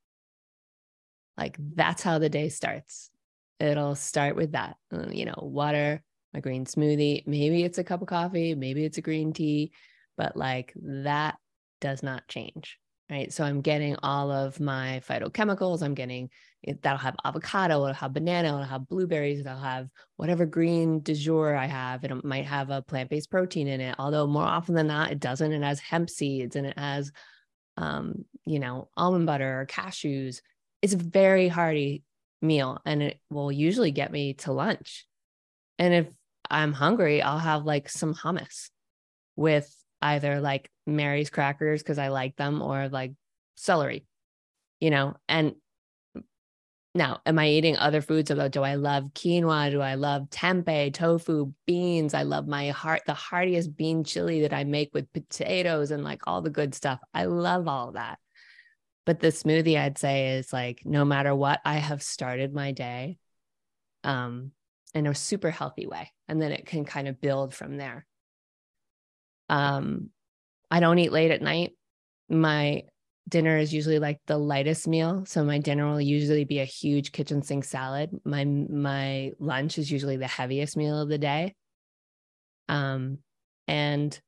[1.36, 3.10] Like that's how the day starts.
[3.58, 6.02] It'll start with that, uh, you know, water,
[6.34, 7.26] a green smoothie.
[7.26, 9.72] Maybe it's a cup of coffee, maybe it's a green tea,
[10.16, 11.36] but like that
[11.80, 12.78] does not change.
[13.10, 13.32] Right.
[13.32, 15.82] So I'm getting all of my phytochemicals.
[15.82, 16.30] I'm getting
[16.82, 21.56] that'll have avocado, it'll have banana, it'll have blueberries, it'll have whatever green du jour
[21.56, 22.04] I have.
[22.04, 25.18] It might have a plant based protein in it, although more often than not, it
[25.18, 25.52] doesn't.
[25.52, 27.10] It has hemp seeds and it has,
[27.76, 30.40] um, you know, almond butter or cashews.
[30.82, 32.04] It's a very hearty
[32.42, 35.06] meal and it will usually get me to lunch.
[35.78, 36.06] And if
[36.48, 38.68] I'm hungry, I'll have like some hummus
[39.34, 43.12] with either like Mary's crackers because I like them or like
[43.56, 44.06] celery,
[44.80, 45.54] you know, and
[46.92, 48.32] now, am I eating other foods?
[48.32, 49.70] About do I love quinoa?
[49.70, 52.14] Do I love tempeh, tofu, beans?
[52.14, 56.22] I love my heart, the heartiest bean chili that I make with potatoes and like
[56.26, 56.98] all the good stuff.
[57.14, 58.18] I love all that.
[59.06, 63.18] But the smoothie, I'd say, is like no matter what, I have started my day
[64.02, 64.50] um,
[64.92, 66.10] in a super healthy way.
[66.26, 68.04] And then it can kind of build from there.
[69.50, 70.10] Um,
[70.70, 71.72] I don't eat late at night.
[72.28, 72.84] My
[73.28, 75.24] dinner is usually like the lightest meal.
[75.26, 78.10] So my dinner will usually be a huge kitchen sink salad.
[78.24, 81.54] My my lunch is usually the heaviest meal of the day.
[82.68, 83.18] Um,
[83.66, 84.18] and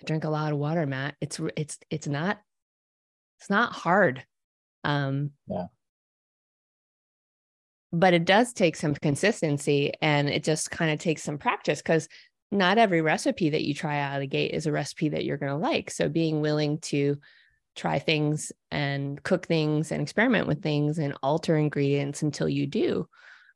[0.00, 1.16] I drink a lot of water, Matt.
[1.20, 2.38] It's it's it's not
[3.40, 4.24] it's not hard.
[4.84, 5.66] Um, yeah.
[7.92, 12.08] But it does take some consistency and it just kind of takes some practice because
[12.50, 15.36] not every recipe that you try out of the gate is a recipe that you're
[15.36, 15.90] going to like.
[15.90, 17.18] So being willing to
[17.76, 23.08] try things and cook things and experiment with things and alter ingredients until you do.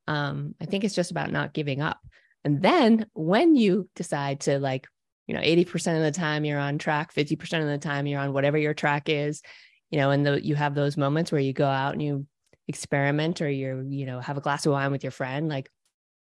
[0.06, 1.98] Um, I think it's just about not giving up.
[2.44, 4.86] And then when you decide to like,
[5.26, 8.32] you know, 80% of the time you're on track, 50% of the time you're on
[8.32, 9.42] whatever your track is,
[9.90, 12.26] you know, and the, you have those moments where you go out and you
[12.68, 15.70] experiment or you're, you know, have a glass of wine with your friend, like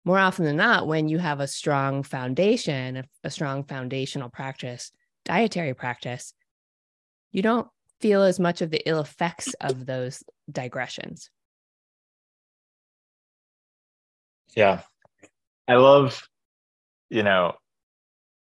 [0.04, 4.92] more often than not, when you have a strong foundation, a, a strong foundational practice,
[5.24, 6.32] dietary practice,
[7.32, 7.68] you don't
[8.00, 11.30] feel as much of the ill effects of those digressions.
[14.56, 14.80] Yeah.
[15.68, 16.22] I love,
[17.10, 17.52] you know,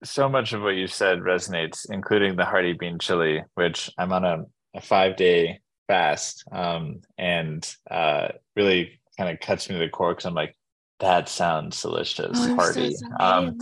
[0.04, 4.26] so much of what you said resonates, including the hearty bean chili, which I'm on
[4.26, 4.44] a,
[4.76, 10.14] a five day fast um, and uh, really kind of cuts me to the core
[10.14, 10.56] because I'm like,
[11.00, 12.94] that sounds delicious, oh, hearty.
[12.96, 13.58] So um,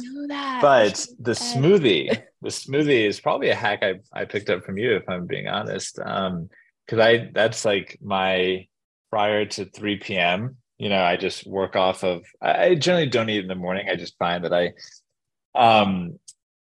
[0.62, 4.96] but the smoothie, the smoothie is probably a hack I, I picked up from you,
[4.96, 6.00] if I'm being honest.
[6.00, 6.50] Um,
[6.86, 8.68] because I that's like my
[9.10, 10.58] prior to 3 p.m.
[10.78, 12.24] You know, I just work off of.
[12.42, 13.88] I generally don't eat in the morning.
[13.90, 14.74] I just find that I
[15.56, 16.20] um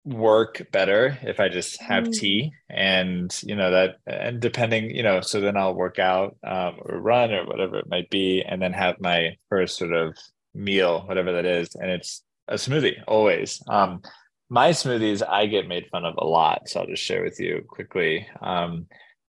[0.05, 2.13] work better if I just have mm.
[2.13, 6.77] tea and you know that and depending you know so then I'll work out um,
[6.79, 10.17] or run or whatever it might be and then have my first sort of
[10.53, 13.61] meal, whatever that is, and it's a smoothie always.
[13.67, 14.01] Um,
[14.49, 17.63] my smoothies I get made fun of a lot, so I'll just share with you
[17.67, 18.87] quickly um,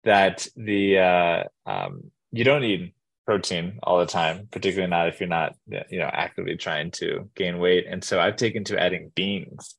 [0.03, 2.93] that the uh, um, you don't need
[3.25, 7.59] protein all the time, particularly not if you're not you know actively trying to gain
[7.59, 7.85] weight.
[7.87, 9.75] And so I've taken to adding beans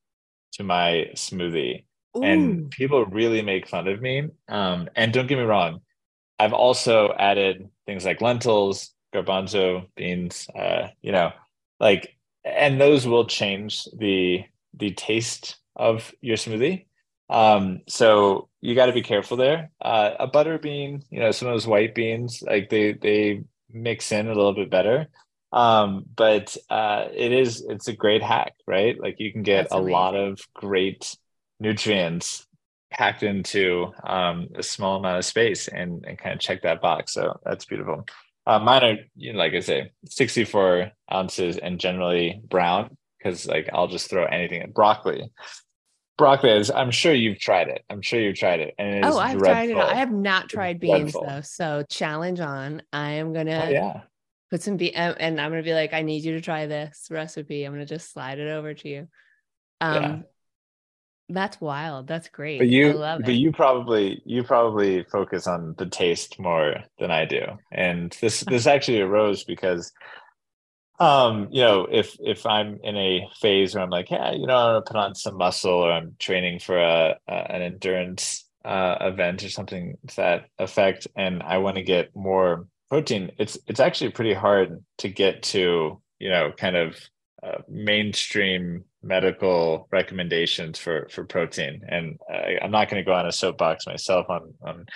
[0.53, 1.85] to my smoothie,
[2.17, 2.23] Ooh.
[2.23, 4.29] and people really make fun of me.
[4.49, 5.81] Um, and don't get me wrong,
[6.39, 11.33] I've also added things like lentils, garbanzo beans, uh, you know,
[11.81, 16.87] like, and those will change the the taste of your smoothie.
[17.31, 19.71] Um, so you got to be careful there.
[19.81, 24.13] Uh, a butter bean, you know, some of those white beans, like they they mix
[24.13, 25.09] in a little bit better.
[25.53, 29.01] Um, but uh, it is it's a great hack, right?
[29.01, 31.17] Like you can get a lot of great
[31.61, 32.47] nutrients
[32.91, 37.13] packed into um, a small amount of space and, and kind of check that box.
[37.13, 38.07] So that's beautiful.
[38.47, 43.71] Uh, mine are, you know, like I say, 64 ounces and generally brown because like
[43.73, 45.31] I'll just throw anything at broccoli.
[46.17, 47.83] Broccoli is, I'm sure you've tried it.
[47.91, 48.75] I'm sure you've tried it.
[48.79, 49.75] And it oh, I've dreadful.
[49.75, 49.93] tried it.
[49.93, 51.41] I have not tried beans though.
[51.43, 52.83] So challenge on.
[52.93, 54.01] I am going to oh, yeah.
[54.51, 57.09] put some beans and I'm going to be like, I need you to try this
[57.11, 57.65] recipe.
[57.65, 59.09] I'm going to just slide it over to you.
[59.81, 60.19] Um, yeah.
[61.29, 62.07] That's wild.
[62.07, 62.59] That's great.
[62.59, 67.43] But you, but you probably you probably focus on the taste more than I do,
[67.73, 69.93] and this this actually arose because,
[71.01, 74.57] um, you know, if if I'm in a phase where I'm like, yeah, you know,
[74.57, 78.97] I'm gonna put on some muscle, or I'm training for a, a an endurance uh,
[79.01, 83.81] event or something to that effect, and I want to get more protein, it's it's
[83.81, 86.97] actually pretty hard to get to, you know, kind of
[87.43, 91.83] uh, mainstream medical recommendations for for protein.
[91.89, 94.87] And I, i'm not going to go on a soapbox myself on on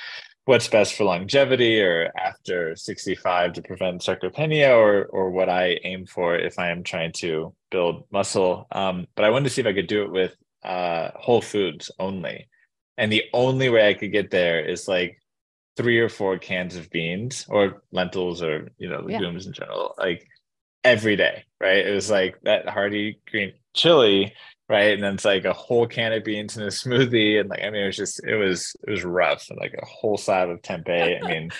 [0.45, 6.07] what's best for longevity or after 65 to prevent sarcopenia or or what i aim
[6.07, 8.67] for if i am trying to build muscle.
[8.73, 11.91] Um, but i wanted to see if i could do it with uh, whole foods
[12.01, 12.49] only.
[12.97, 15.21] And the only way i could get there is like
[15.77, 19.49] three or four cans of beans or lentils or you know legumes yeah.
[19.49, 20.27] in general like
[20.83, 21.87] every day right?
[21.87, 24.33] It was like that hearty green chili,
[24.69, 24.95] right?
[24.95, 27.71] And then it's like a whole can of beans in a smoothie, and like I
[27.71, 30.61] mean, it was just it was it was rough, and like a whole side of
[30.63, 31.25] tempeh.
[31.25, 31.51] I mean.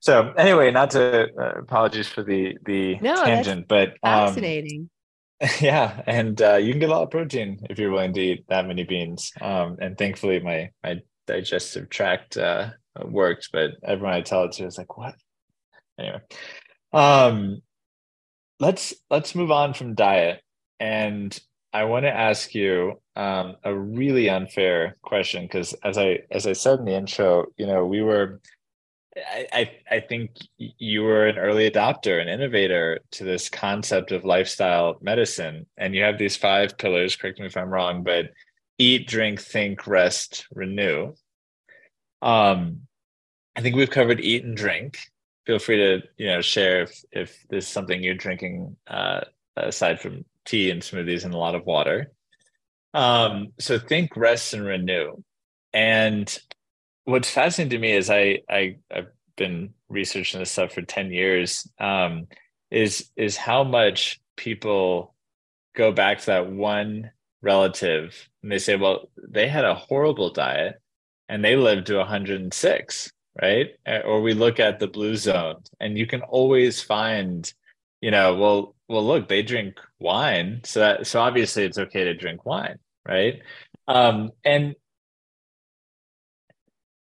[0.00, 4.90] So anyway, not to uh, apologies for the the no, tangent, but um, fascinating.
[5.60, 8.46] Yeah, and uh, you can get a lot of protein if you're willing to eat
[8.48, 9.32] that many beans.
[9.38, 12.70] Um, and thankfully, my my digestive tract uh,
[13.04, 13.50] worked.
[13.52, 15.14] But everyone I tell it to is like, "What?
[15.98, 16.20] anyway,
[16.92, 17.60] um,
[18.60, 20.40] let's let's move on from diet,
[20.80, 21.38] and
[21.72, 26.54] I want to ask you um, a really unfair question because, as I as I
[26.54, 28.40] said in the intro, you know, we were.
[29.16, 34.26] I, I, I think you were an early adopter, an innovator to this concept of
[34.26, 37.16] lifestyle medicine, and you have these five pillars.
[37.16, 38.26] Correct me if I'm wrong, but
[38.76, 41.14] eat, drink, think, rest, renew.
[42.20, 42.82] Um,
[43.56, 44.98] I think we've covered eat and drink.
[45.46, 49.20] Feel free to you know share if if there's something you're drinking uh,
[49.56, 52.12] aside from tea and smoothies and a lot of water.
[52.94, 55.22] Um, so think, rest, and renew.
[55.72, 56.38] And
[57.04, 61.68] what's fascinating to me is I, I I've been researching this stuff for ten years.
[61.78, 62.28] Um,
[62.70, 65.14] is is how much people
[65.74, 67.10] go back to that one
[67.42, 70.80] relative and they say, well, they had a horrible diet
[71.28, 73.70] and they lived to 106 right?
[74.04, 77.52] Or we look at the blue zone, and you can always find,
[78.00, 82.14] you know, well, well, look, they drink wine, so that so obviously it's okay to
[82.14, 83.42] drink wine, right?
[83.88, 84.74] Um, and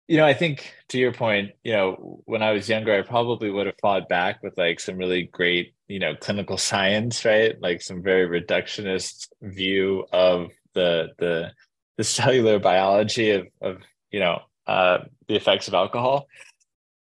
[0.08, 3.50] you know, I think to your point, you know, when I was younger, I probably
[3.50, 7.60] would have fought back with like some really great, you know, clinical science, right?
[7.62, 11.52] Like some very reductionist view of the the
[11.98, 13.78] the cellular biology of of
[14.12, 16.28] you know uh, the effects of alcohol.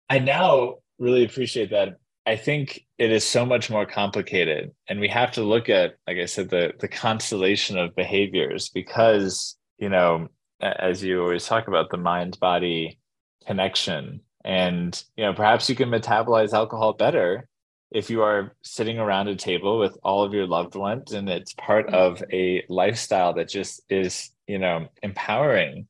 [0.09, 1.97] I now really appreciate that.
[2.25, 6.17] I think it is so much more complicated, and we have to look at, like
[6.17, 10.29] I said, the the constellation of behaviors because you know,
[10.61, 12.99] as you always talk about, the mind body
[13.45, 17.47] connection, and you know, perhaps you can metabolize alcohol better
[17.91, 21.53] if you are sitting around a table with all of your loved ones and it's
[21.53, 21.95] part mm-hmm.
[21.95, 25.87] of a lifestyle that just is you know empowering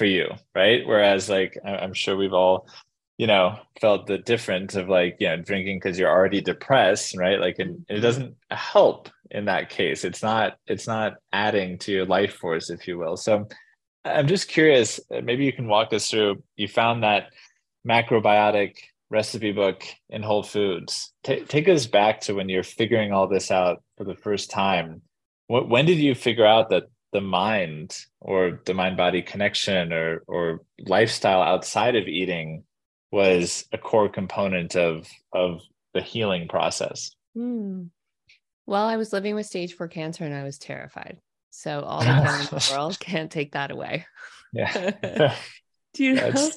[0.00, 0.86] for you, right?
[0.86, 2.66] Whereas like I'm sure we've all,
[3.20, 7.38] you know, felt the difference of like, you know, drinking because you're already depressed, right?
[7.38, 8.02] Like and it mm-hmm.
[8.02, 10.04] doesn't help in that case.
[10.04, 13.18] It's not it's not adding to your life force, if you will.
[13.18, 13.46] So
[14.06, 16.42] I'm just curious, uh, maybe you can walk us through.
[16.56, 17.26] You found that
[17.86, 18.76] macrobiotic
[19.10, 21.12] recipe book in Whole Foods.
[21.22, 25.02] T- take us back to when you're figuring all this out for the first time.
[25.46, 30.22] What, when did you figure out that the mind or the mind body connection or
[30.26, 32.64] or lifestyle outside of eating
[33.10, 35.62] was a core component of of
[35.94, 37.10] the healing process.
[37.34, 37.84] Hmm.
[38.66, 41.18] well i was living with stage 4 cancer and i was terrified.
[41.50, 44.06] So all the time in the world can't take that away.
[44.52, 45.36] Yeah.
[45.94, 46.50] Do you know?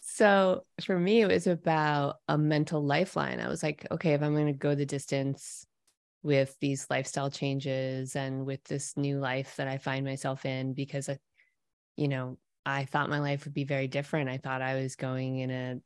[0.00, 3.40] So for me it was about a mental lifeline.
[3.40, 5.66] I was like okay if i'm going to go the distance
[6.22, 11.08] with these lifestyle changes and with this new life that I find myself in because
[11.08, 11.18] I,
[11.96, 14.30] you know, I thought my life would be very different.
[14.30, 15.80] I thought I was going in a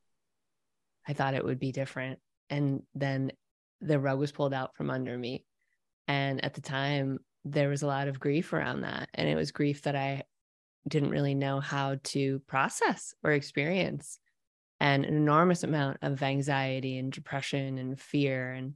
[1.08, 2.18] I thought it would be different.
[2.50, 3.32] And then
[3.80, 5.44] the rug was pulled out from under me.
[6.08, 9.08] And at the time, there was a lot of grief around that.
[9.14, 10.24] And it was grief that I
[10.88, 14.18] didn't really know how to process or experience,
[14.78, 18.74] and an enormous amount of anxiety and depression and fear and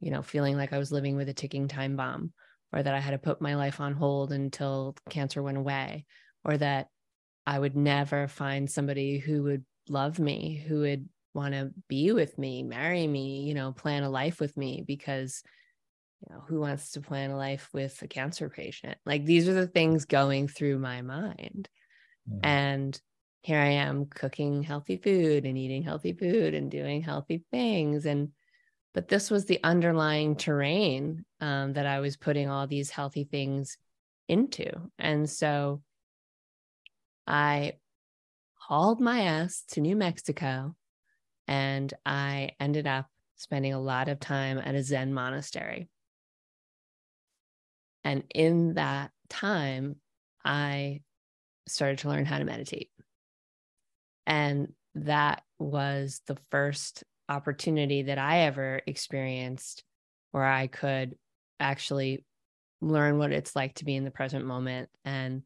[0.00, 2.32] you know, feeling like I was living with a ticking time bomb,
[2.72, 6.06] or that I had to put my life on hold until cancer went away,
[6.44, 6.88] or that
[7.48, 12.36] I would never find somebody who would love me, who would want to be with
[12.36, 15.42] me, marry me, you know, plan a life with me because
[16.20, 18.98] you know, who wants to plan a life with a cancer patient?
[19.06, 21.70] Like these are the things going through my mind.
[22.42, 23.00] And
[23.40, 28.04] here I am cooking healthy food and eating healthy food and doing healthy things.
[28.04, 28.32] And
[28.92, 33.78] but this was the underlying terrain um, that I was putting all these healthy things
[34.28, 34.70] into.
[34.98, 35.80] And so
[37.28, 37.74] I
[38.54, 40.74] hauled my ass to New Mexico
[41.46, 43.06] and I ended up
[43.36, 45.90] spending a lot of time at a Zen monastery.
[48.02, 49.96] And in that time,
[50.42, 51.02] I
[51.66, 52.90] started to learn how to meditate.
[54.26, 59.84] And that was the first opportunity that I ever experienced
[60.30, 61.16] where I could
[61.60, 62.24] actually
[62.80, 65.42] learn what it's like to be in the present moment and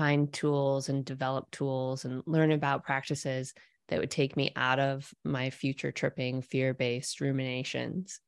[0.00, 3.52] find tools and develop tools and learn about practices
[3.90, 8.18] that would take me out of my future tripping fear based ruminations,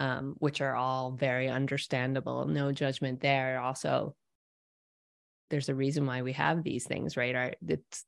[0.00, 2.46] um, which are all very understandable.
[2.46, 3.60] No judgment there.
[3.60, 4.14] Also,
[5.50, 7.34] there's a reason why we have these things, right?
[7.34, 8.06] Our, it's,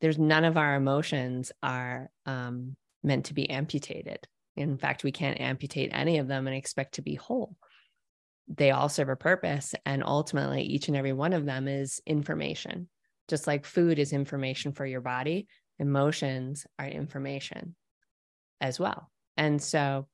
[0.00, 4.26] there's none of our emotions are um, meant to be amputated.
[4.56, 7.56] In fact, we can't amputate any of them and expect to be whole.
[8.52, 9.74] They all serve a purpose.
[9.86, 12.88] And ultimately, each and every one of them is information.
[13.28, 15.46] Just like food is information for your body,
[15.78, 17.76] emotions are information.
[18.60, 19.10] as well.
[19.36, 20.06] And so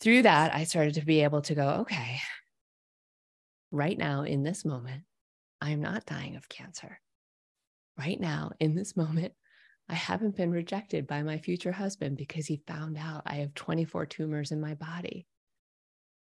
[0.00, 2.20] through that, I started to be able to go, okay,
[3.70, 5.02] right now in this moment,
[5.60, 7.00] I'm not dying of cancer.
[7.98, 9.32] Right now in this moment,
[9.88, 14.06] I haven't been rejected by my future husband because he found out I have 24
[14.06, 15.26] tumors in my body.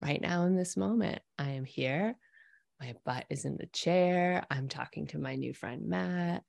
[0.01, 2.15] Right now in this moment, I am here.
[2.79, 4.43] My butt is in the chair.
[4.49, 6.43] I'm talking to my new friend, Matt.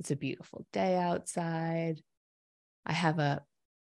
[0.00, 2.00] It's a beautiful day outside.
[2.84, 3.44] I have a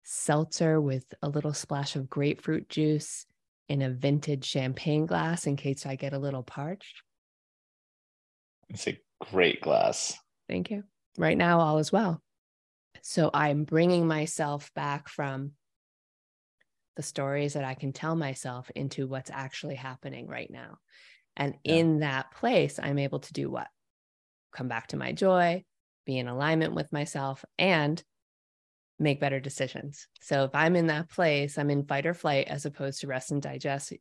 [0.03, 3.25] seltzer with a little splash of grapefruit juice
[3.67, 7.01] in a vintage champagne glass in case I get a little parched.
[8.69, 10.17] It's a great glass.
[10.47, 10.83] Thank you.
[11.17, 12.21] Right now, all is well.
[13.01, 15.51] So I'm bringing myself back from
[16.99, 20.79] the stories that I can tell myself into what's actually happening right now.
[21.37, 21.75] And yeah.
[21.75, 23.69] in that place, I'm able to do what?
[24.51, 25.63] Come back to my joy,
[26.05, 28.03] be in alignment with myself, and
[28.99, 30.09] make better decisions.
[30.19, 33.31] So if I'm in that place, I'm in fight or flight as opposed to rest
[33.31, 33.93] and digest,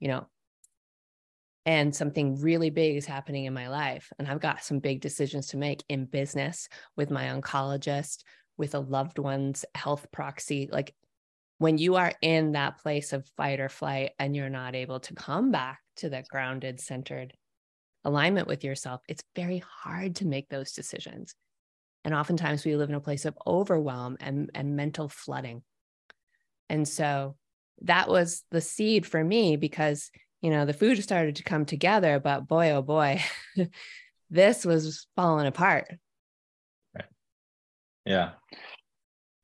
[0.00, 0.26] you know,
[1.66, 4.10] and something really big is happening in my life.
[4.18, 8.22] And I've got some big decisions to make in business with my oncologist,
[8.56, 10.70] with a loved one's health proxy.
[10.72, 10.94] Like
[11.62, 15.14] when you are in that place of fight or flight and you're not able to
[15.14, 17.34] come back to that grounded, centered
[18.04, 21.36] alignment with yourself, it's very hard to make those decisions.
[22.04, 25.62] And oftentimes we live in a place of overwhelm and, and mental flooding.
[26.68, 27.36] And so
[27.82, 30.10] that was the seed for me because,
[30.40, 33.22] you know, the food started to come together, but boy, oh boy,
[34.30, 35.86] this was falling apart.
[36.92, 37.04] Right.
[38.04, 38.30] Yeah.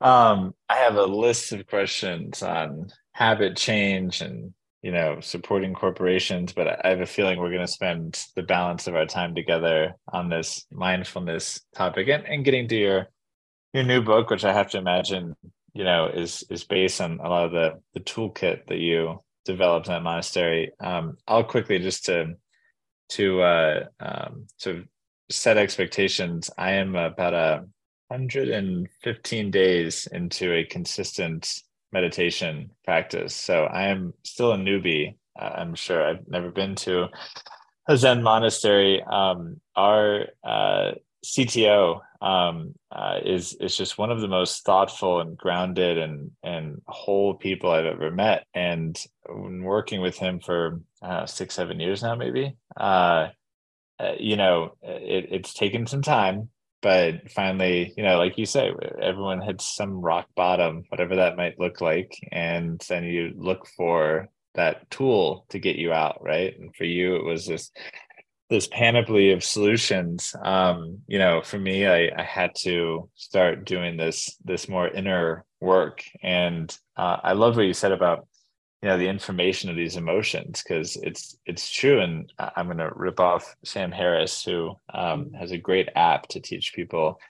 [0.00, 6.52] Um, I have a list of questions on habit change and you know supporting corporations
[6.52, 9.92] but i have a feeling we're going to spend the balance of our time together
[10.12, 13.08] on this mindfulness topic and, and getting to your
[13.74, 15.34] your new book which i have to imagine
[15.78, 19.86] you know is is based on a lot of the the toolkit that you developed
[19.86, 20.72] in that monastery.
[20.80, 22.34] Um, i'll quickly just to
[23.10, 24.84] to uh um to
[25.30, 26.50] set expectations.
[26.56, 27.64] I am about a
[28.08, 33.34] 115 days into a consistent meditation practice.
[33.34, 35.16] So I am still a newbie.
[35.38, 37.08] Uh, I'm sure I've never been to
[37.86, 39.02] a Zen monastery.
[39.02, 40.92] Um, our uh,
[41.24, 46.82] CTO um, uh, is is just one of the most thoughtful and grounded and and
[46.86, 48.46] whole people I've ever met.
[48.54, 48.98] And
[49.28, 53.28] working with him for uh, six seven years now, maybe uh,
[54.00, 56.48] uh, you know, it, it's taken some time
[56.80, 58.70] but finally you know like you say
[59.00, 64.28] everyone hits some rock bottom whatever that might look like and then you look for
[64.58, 66.58] that tool to get you out right?
[66.58, 67.70] And for you it was this
[68.50, 70.34] this panoply of solutions.
[70.42, 75.44] Um you know for me i i had to start doing this this more inner
[75.60, 76.04] work.
[76.22, 78.27] And uh, i love what you said about
[78.82, 82.90] you know the information of these emotions because it's it's true and i'm going to
[82.94, 85.34] rip off sam harris who um, mm-hmm.
[85.34, 87.20] has a great app to teach people.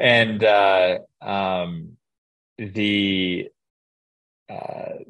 [0.00, 1.96] And uh, um,
[2.56, 3.48] the
[4.48, 5.02] uh,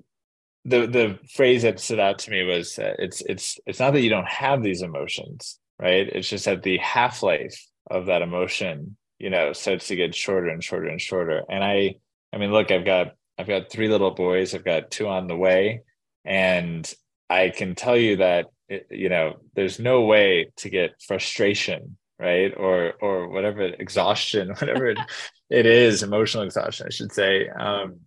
[0.65, 4.01] the the phrase that stood out to me was uh, it's it's it's not that
[4.01, 6.09] you don't have these emotions right?
[6.09, 10.63] It's just that the half-life of that emotion you know starts to get shorter and
[10.63, 11.43] shorter and shorter.
[11.49, 11.97] And i
[12.33, 14.55] i mean look i've got I've got three little boys.
[14.55, 15.83] I've got two on the way,
[16.25, 16.93] and
[17.31, 22.53] I can tell you that it, you know there's no way to get frustration, right,
[22.57, 24.99] or or whatever exhaustion, whatever it,
[25.51, 27.49] it is, emotional exhaustion, I should say.
[27.49, 28.01] Um,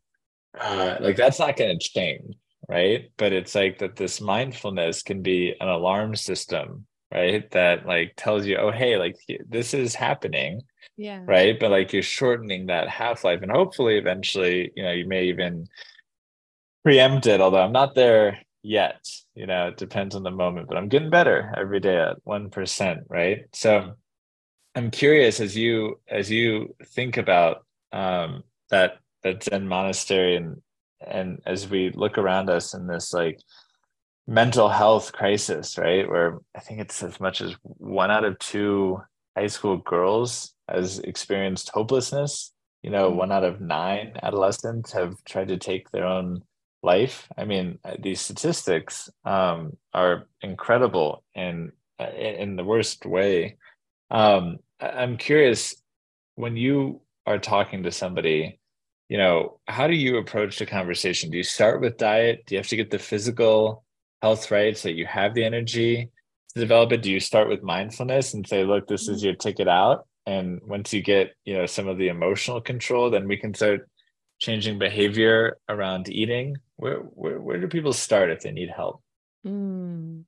[0.60, 2.36] uh, like that's not going to change,
[2.68, 3.10] right?
[3.18, 3.96] But it's like that.
[3.96, 7.50] This mindfulness can be an alarm system, right?
[7.52, 9.16] That like tells you, oh, hey, like
[9.48, 10.62] this is happening
[10.98, 11.22] yeah.
[11.26, 11.60] right?
[11.60, 15.68] But like you're shortening that half-life and hopefully eventually you know you may even
[16.84, 20.78] preempt it although i'm not there yet you know it depends on the moment but
[20.78, 23.46] i'm getting better every day at 1% right?
[23.54, 23.94] So
[24.76, 30.62] i'm curious as you as you think about um that that zen monastery and
[31.06, 33.40] and as we look around us in this like
[34.28, 36.08] mental health crisis right?
[36.08, 39.02] Where i think it's as much as one out of two
[39.36, 42.54] high school girls has experienced hopelessness.
[42.84, 43.18] You know, mm-hmm.
[43.18, 46.42] one out of nine adolescents have tried to take their own
[46.84, 47.28] life.
[47.38, 53.58] I mean, uh, these statistics um, are incredible and in, uh, in the worst way.
[54.10, 55.76] Um, I'm curious
[56.36, 58.60] when you are talking to somebody,
[59.10, 61.30] you know, how do you approach the conversation?
[61.30, 62.44] Do you start with diet?
[62.46, 63.84] Do you have to get the physical
[64.22, 66.10] health right so you have the energy
[66.54, 67.04] to develop it?
[67.04, 69.26] Do you start with mindfulness and say, look, this is mm-hmm.
[69.28, 70.08] your ticket out?
[70.26, 73.90] And once you get you know some of the emotional control then we can start
[74.40, 76.58] changing behavior around eating?
[76.76, 79.02] Where where, where do people start if they need help?
[79.46, 80.24] Mm.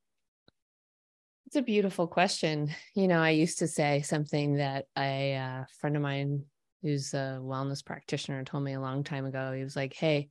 [1.48, 2.70] It's a beautiful question.
[2.96, 6.46] You know, I used to say something that a uh, friend of mine
[6.82, 9.52] who's a wellness practitioner told me a long time ago.
[9.52, 10.30] He was like, "Hey,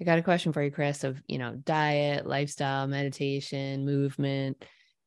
[0.00, 1.04] I got a question for you, Kris.
[1.04, 4.64] Of you know, diet, lifestyle, meditation, movement.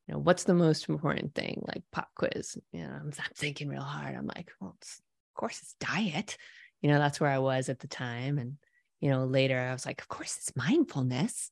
[0.08, 1.64] You know, what's the most important thing?
[1.68, 2.58] Like pop quiz.
[2.72, 4.16] You know, I'm, I'm thinking real hard.
[4.16, 5.00] I'm like, well, of
[5.36, 6.38] course it's diet.
[6.82, 8.58] You know, that's where I was at the time, and
[9.02, 11.50] you know, later I was like, of course it's mindfulness.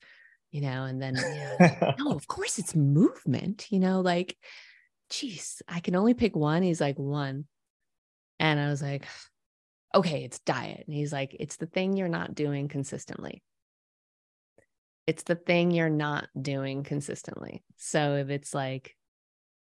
[0.52, 1.22] You know, and then you
[1.68, 3.68] know, no, of course it's movement.
[3.72, 4.38] You know, like,
[5.10, 6.64] geez, I can only pick one.
[6.64, 7.46] He's like one,
[8.40, 9.06] and I was like,
[9.94, 10.84] okay, it's diet.
[10.86, 13.42] And he's like, it's the thing you're not doing consistently.
[15.08, 17.64] It's the thing you're not doing consistently.
[17.78, 18.96] So if it's like,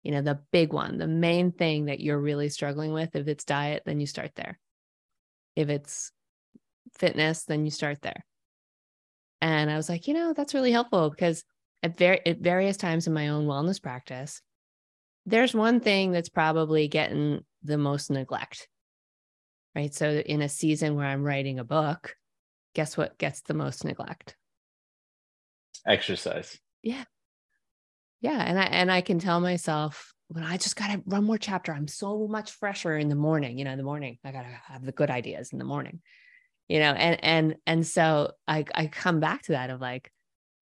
[0.03, 3.45] you know, the big one, the main thing that you're really struggling with, if it's
[3.45, 4.59] diet, then you start there.
[5.57, 6.13] If it's
[6.95, 8.25] fitness, then you start there.
[9.41, 11.45] And I was like, you know, that's really helpful because
[11.83, 14.43] at, ver- at various times in my own wellness practice,
[15.25, 18.69] there's one thing that's probably getting the most neglect
[19.75, 19.95] right?
[19.95, 22.17] So in a season where I'm writing a book,
[22.75, 24.37] guess what gets the most neglect?
[25.87, 26.59] Exercise.
[26.83, 27.05] Yeah.
[28.21, 31.39] Yeah, and I and I can tell myself when I just got to run more
[31.39, 34.19] chapter, I'm so much fresher in the morning, you know, in the morning.
[34.25, 36.01] I got to have the good ideas in the morning.
[36.69, 40.13] You know, and and and so I I come back to that of like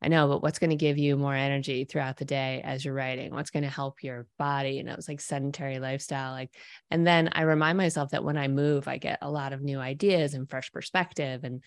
[0.01, 2.95] I know, but what's going to give you more energy throughout the day as you're
[2.95, 3.35] writing?
[3.35, 4.71] What's going to help your body?
[4.71, 6.33] You know, it's like sedentary lifestyle.
[6.33, 6.55] Like,
[6.91, 9.81] and then I remind myself that when I move, I get a lot of new
[9.81, 11.43] ideas and fresh perspective.
[11.43, 11.65] And,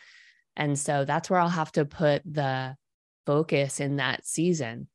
[0.55, 2.75] and so that's where I'll have to put the
[3.25, 4.87] focus in that season.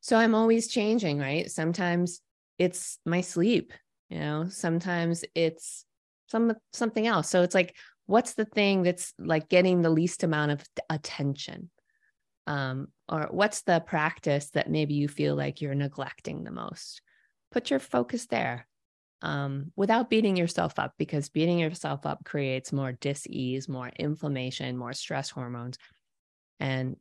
[0.00, 1.50] So I'm always changing, right?
[1.50, 2.20] Sometimes
[2.58, 3.72] it's my sleep,
[4.10, 5.84] you know, sometimes it's
[6.26, 7.28] some something else.
[7.28, 7.74] So it's like,
[8.06, 11.70] what's the thing that's like getting the least amount of attention?
[12.46, 17.00] um, or what's the practice that maybe you feel like you're neglecting the most
[17.50, 18.66] put your focus there
[19.22, 24.92] um, without beating yourself up because beating yourself up creates more dis-ease more inflammation more
[24.92, 25.78] stress hormones
[26.60, 26.96] and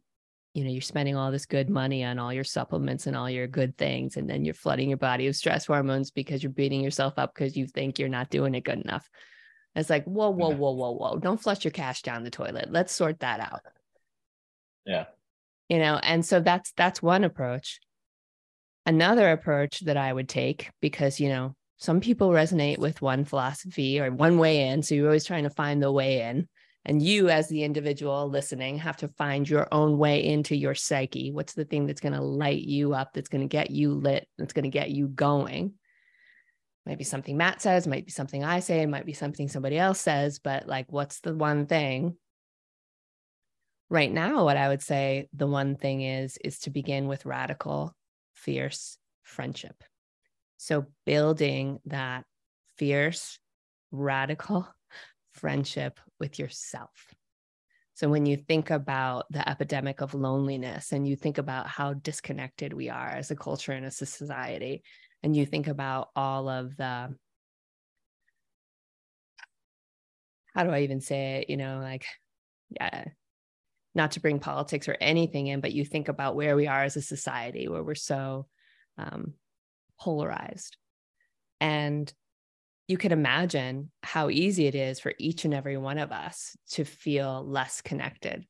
[0.54, 3.48] you know you're spending all this good money on all your supplements and all your
[3.48, 7.14] good things and then you're flooding your body with stress hormones because you're beating yourself
[7.18, 9.10] up because you think you're not doing it good enough.
[9.76, 11.18] It's like whoa whoa whoa whoa whoa.
[11.18, 12.72] Don't flush your cash down the toilet.
[12.72, 13.62] Let's sort that out.
[14.86, 15.06] Yeah.
[15.70, 17.80] You know and so that's that's one approach.
[18.86, 24.00] Another approach that i would take because you know some people resonate with one philosophy
[24.00, 26.48] or one way in so you're always trying to find the way in
[26.86, 31.32] and you as the individual listening have to find your own way into your psyche.
[31.32, 34.28] What's the thing that's going to light you up that's going to get you lit
[34.38, 35.74] that's going to get you going?
[36.86, 39.78] Might be something matt says might be something i say it might be something somebody
[39.78, 42.18] else says but like what's the one thing?
[43.90, 47.96] Right now what i would say the one thing is is to begin with radical
[48.34, 49.84] fierce friendship.
[50.58, 52.26] So building that
[52.78, 53.40] fierce
[53.92, 54.68] radical
[55.34, 57.14] friendship with yourself
[57.96, 62.74] so when you think about the epidemic of loneliness and you think about how disconnected
[62.74, 64.84] we are as a culture and as a society
[65.22, 67.14] and you think about all of the
[70.56, 72.06] how do i even say it you know like
[72.72, 73.06] yeah
[73.96, 76.98] not to bring politics or anything in, but you think about where we are as
[76.98, 78.48] a society where we're so
[78.98, 79.34] um,
[80.00, 80.78] polarized.
[81.60, 82.12] And
[82.88, 86.84] you can imagine how easy it is for each and every one of us to
[86.84, 88.46] feel less connected.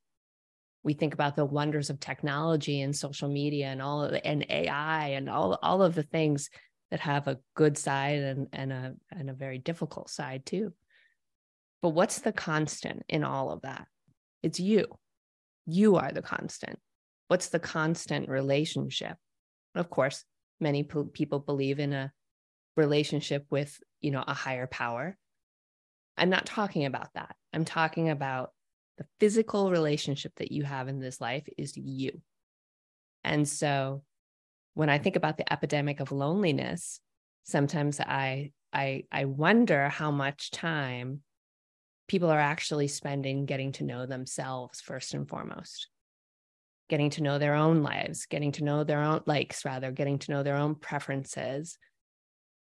[0.84, 5.09] We think about the wonders of technology and social media and all the, and AI
[5.09, 6.49] and all, all of the things
[6.91, 10.73] that have a good side and, and a and a very difficult side too.
[11.81, 13.88] But what's the constant in all of that?
[14.43, 14.86] It's you
[15.65, 16.77] you are the constant.
[17.29, 19.17] What's the constant relationship?
[19.73, 20.23] Of course,
[20.59, 22.11] many p- people believe in a
[22.76, 25.17] relationship with, you know, a higher power.
[26.17, 27.36] I'm not talking about that.
[27.53, 28.51] I'm talking about
[28.97, 32.21] the physical relationship that you have in this life is you.
[33.24, 34.03] And so
[34.74, 36.99] when I think about the epidemic of loneliness,
[37.43, 41.21] sometimes I I I wonder how much time
[42.07, 45.88] people are actually spending getting to know themselves first and foremost
[46.89, 50.32] getting to know their own lives getting to know their own likes rather getting to
[50.32, 51.78] know their own preferences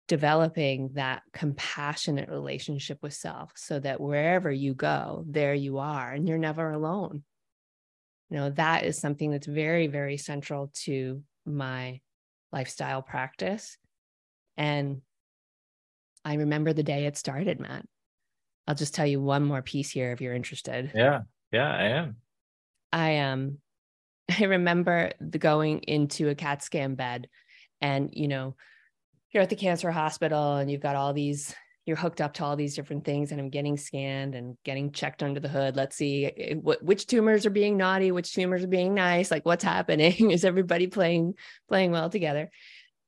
[0.08, 6.28] developing that compassionate relationship with self so that wherever you go there you are and
[6.28, 7.24] you're never alone
[8.30, 12.00] you know that is something that's very very central to my
[12.52, 13.78] lifestyle practice
[14.56, 15.02] and
[16.24, 17.84] i remember the day it started matt
[18.66, 20.90] I'll just tell you one more piece here if you're interested.
[20.94, 21.20] Yeah.
[21.52, 22.16] Yeah, I am.
[22.92, 23.58] I um
[24.40, 27.28] I remember the going into a CAT scan bed
[27.80, 28.56] and you know,
[29.32, 31.54] you're at the cancer hospital and you've got all these
[31.86, 35.22] you're hooked up to all these different things and I'm getting scanned and getting checked
[35.22, 35.76] under the hood.
[35.76, 39.46] Let's see eh, what which tumors are being naughty, which tumors are being nice, like
[39.46, 40.32] what's happening?
[40.32, 41.34] Is everybody playing
[41.68, 42.50] playing well together?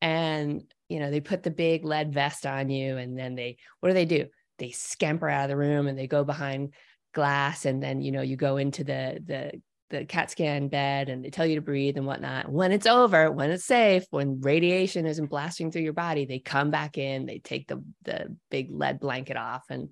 [0.01, 3.89] And you know, they put the big lead vest on you and then they what
[3.91, 4.27] do they do?
[4.59, 6.73] They scamper out of the room and they go behind
[7.15, 9.61] glass and then you know you go into the the
[9.91, 12.51] the CAT scan bed and they tell you to breathe and whatnot.
[12.51, 16.71] When it's over, when it's safe, when radiation isn't blasting through your body, they come
[16.71, 19.89] back in, they take the the big lead blanket off, and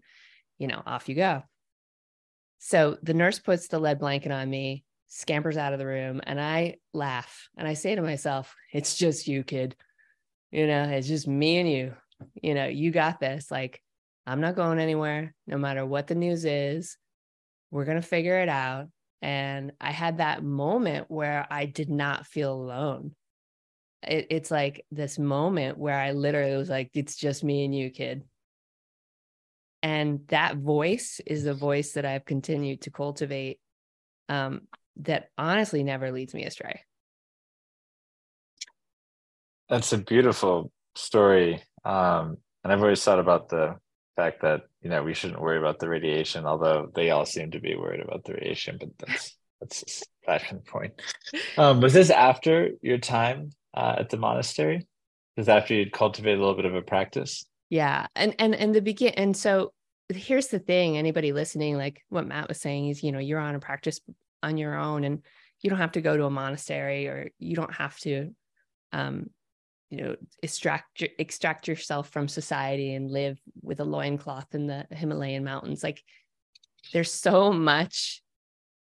[0.59, 1.42] you know, off you go.
[2.59, 6.40] So the nurse puts the lead blanket on me, scampers out of the room, and
[6.40, 9.76] I laugh and I say to myself, It's just you, kid.
[10.51, 11.94] You know, it's just me and you.
[12.42, 13.51] You know, you got this.
[13.51, 13.82] Like,
[14.26, 16.97] I'm not going anywhere, no matter what the news is.
[17.70, 18.88] We're going to figure it out
[19.22, 23.14] and I had that moment where I did not feel alone.
[24.02, 27.90] It, it's like this moment where I literally was like, it's just me and you,
[27.90, 28.22] kid.
[29.82, 33.58] And that voice is the voice that I've continued to cultivate
[34.28, 34.62] um,
[34.96, 36.82] that honestly never leads me astray.
[39.68, 41.62] That's a beautiful story.
[41.84, 43.76] Um, and I've always thought about the
[44.16, 47.60] fact that you know we shouldn't worry about the radiation, although they all seem to
[47.60, 48.78] be worried about the radiation.
[48.78, 50.94] But that's that's a fashion point.
[51.58, 54.86] Um, was this after your time uh, at the monastery?
[55.36, 57.44] Was after you'd cultivated a little bit of a practice?
[57.68, 59.72] Yeah, and and and the begin and so
[60.08, 63.54] here's the thing anybody listening like what matt was saying is you know you're on
[63.54, 64.00] a practice
[64.42, 65.22] on your own and
[65.62, 68.30] you don't have to go to a monastery or you don't have to
[68.92, 69.28] um
[69.91, 75.45] you know extract extract yourself from society and live with a loincloth in the himalayan
[75.45, 75.82] mountains.
[75.82, 76.03] Like
[76.93, 78.22] there's so much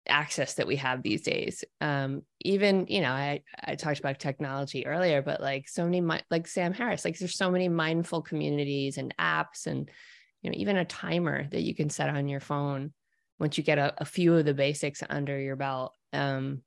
[0.08, 1.64] access that we have these days.
[1.80, 6.00] Um even you know i i talked about technology earlier but like so many
[6.30, 9.90] like sam harris like there's so many mindful communities and apps and
[10.42, 12.92] you know even a timer that you can set on your phone
[13.38, 15.92] once you get a, a few of the basics under your belt.
[16.12, 16.62] Um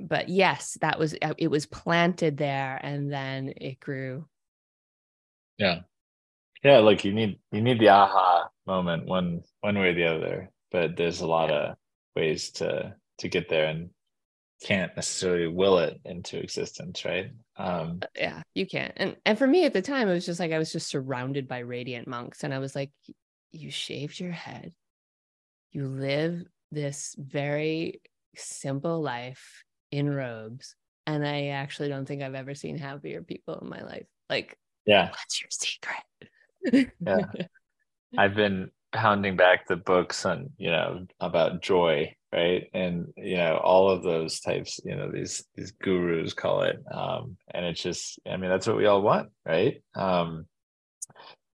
[0.00, 4.26] but yes, that was uh, it was planted there and then it grew.
[5.58, 5.80] Yeah.
[6.62, 10.50] Yeah, like you need you need the aha moment one one way or the other,
[10.70, 11.76] but there's a lot of
[12.16, 13.90] ways to to get there and
[14.64, 17.30] can't necessarily will it into existence, right?
[17.56, 18.92] Um uh, yeah, you can't.
[18.96, 21.48] And and for me at the time it was just like I was just surrounded
[21.48, 22.90] by radiant monks and I was like
[23.52, 24.72] you shaved your head.
[25.72, 28.00] You live this very
[28.34, 30.74] simple life in robes.
[31.06, 34.06] And I actually don't think I've ever seen happier people in my life.
[34.28, 35.10] Like, yeah.
[35.10, 36.94] What's your secret?
[37.00, 37.46] yeah.
[38.18, 42.68] I've been pounding back the books on, you know, about joy, right?
[42.72, 46.82] And, you know, all of those types, you know, these these gurus call it.
[46.90, 49.82] Um, and it's just, I mean, that's what we all want, right?
[49.94, 50.46] Um,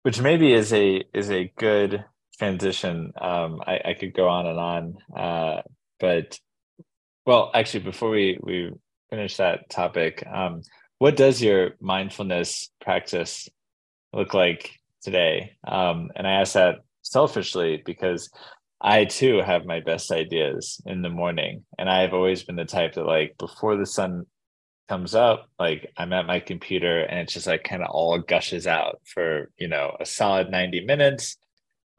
[0.03, 2.05] which maybe is a is a good
[2.39, 3.13] transition.
[3.21, 4.97] Um, I, I could go on and on.
[5.17, 5.63] Uh,
[5.99, 6.39] but
[7.31, 8.73] well, actually, before we we
[9.09, 10.63] finish that topic, um,
[10.99, 13.49] what does your mindfulness practice
[14.13, 15.53] look like today?
[15.65, 18.31] Um, and I ask that selfishly because
[18.81, 22.95] I too have my best ideas in the morning, and I've always been the type
[22.95, 24.27] that like before the sun
[24.89, 28.67] comes up, like I'm at my computer and it's just like kind of all gushes
[28.67, 31.37] out for you know a solid ninety minutes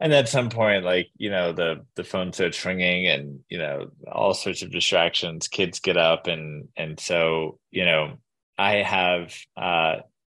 [0.02, 3.88] and at some point like you know the the phone starts ringing and you know
[4.10, 8.18] all sorts of distractions kids get up and and so you know
[8.58, 9.96] i have uh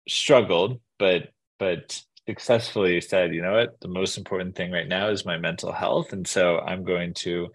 [0.08, 1.28] struggled but
[1.60, 3.80] but successfully said you know what?
[3.80, 6.12] The most important thing right now is my mental health.
[6.12, 7.48] And so i'm going to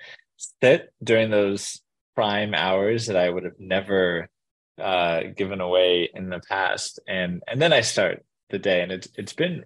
[0.61, 1.81] sit during those
[2.15, 4.29] prime hours that i would have never
[4.81, 6.99] uh given away in the past.
[7.07, 9.65] And and then i start the day and it's it's been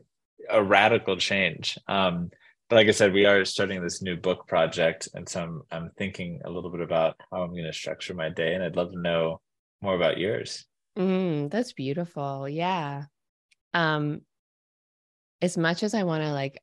[0.51, 1.77] a radical change.
[1.87, 2.29] Um,
[2.69, 5.91] but like I said, we are starting this new book project, and so I'm I'm
[5.97, 8.91] thinking a little bit about how I'm going to structure my day, and I'd love
[8.91, 9.41] to know
[9.81, 10.65] more about yours.
[10.97, 12.47] Mm, that's beautiful.
[12.47, 13.03] Yeah.
[13.73, 14.21] Um,
[15.41, 16.61] as much as I want to like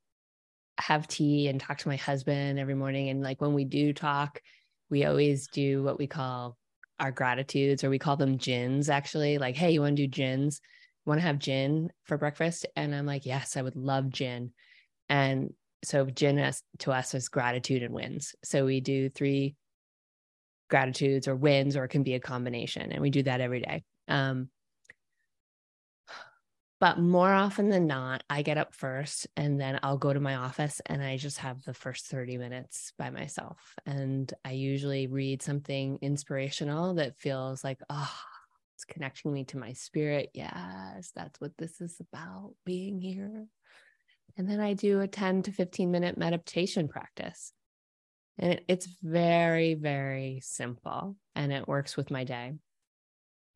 [0.79, 4.41] have tea and talk to my husband every morning, and like when we do talk,
[4.89, 6.57] we always do what we call
[6.99, 8.89] our gratitudes, or we call them gins.
[8.89, 10.61] Actually, like, hey, you want to do gins?
[11.09, 12.67] Want to have gin for breakfast?
[12.77, 14.53] And I'm like, yes, I would love gin.
[15.09, 15.53] And
[15.83, 18.35] so gin as, to us is gratitude and wins.
[18.45, 19.57] So we do three
[20.69, 22.93] gratitudes or wins, or it can be a combination.
[22.93, 23.85] And we do that every day.
[24.07, 24.51] Um,
[26.81, 30.37] but more often than not, I get up first and then I'll go to my
[30.37, 33.75] office and I just have the first 30 minutes by myself.
[33.85, 38.15] And I usually read something inspirational that feels like, oh,
[38.79, 40.31] it's connecting me to my spirit.
[40.35, 43.45] Yes, that's what this is about being here.
[44.37, 47.53] And then I do a 10 to 15 minute meditation practice.
[48.39, 52.53] And it's very, very simple and it works with my day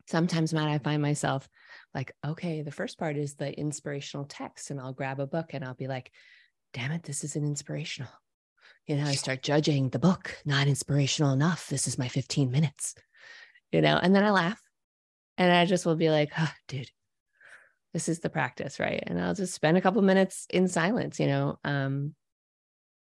[0.09, 1.49] sometimes matt i find myself
[1.95, 5.64] like okay the first part is the inspirational text and i'll grab a book and
[5.64, 6.11] i'll be like
[6.75, 8.11] damn it this isn't inspirational
[8.89, 12.97] you know i start judging the book not inspirational enough this is my 15 minutes
[13.70, 14.61] you know and then i laugh
[15.39, 16.91] and i just will be like oh, dude
[17.93, 19.05] this is the practice right?
[19.07, 21.59] And i'll just spend a couple minutes in silence you know?
[21.64, 22.14] Um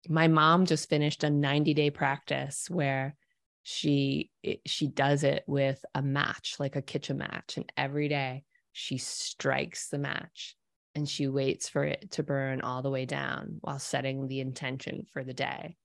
[0.08, 3.16] my mom just finished a 90 day practice where
[3.62, 4.30] she
[4.64, 7.58] she does it with a match like a kitchen match.
[7.58, 10.56] And every day she strikes the match
[10.94, 15.04] and she waits for it to burn all the way down while setting the intention
[15.12, 15.76] for the day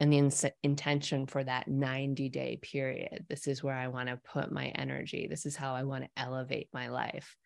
[0.00, 3.24] and the in- intention for that 90 day period.
[3.28, 5.26] This is where i want to put my energy.
[5.28, 7.36] This is how i want to elevate my life.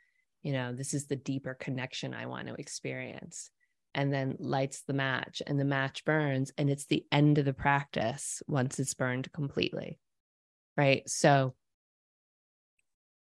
[0.42, 3.50] You know this is the deeper connection i want to experience.
[3.94, 7.54] And then lights the match and the match burns and it's the end of the
[7.54, 9.98] practice once it's burned completely
[10.78, 11.02] right?
[11.10, 11.54] So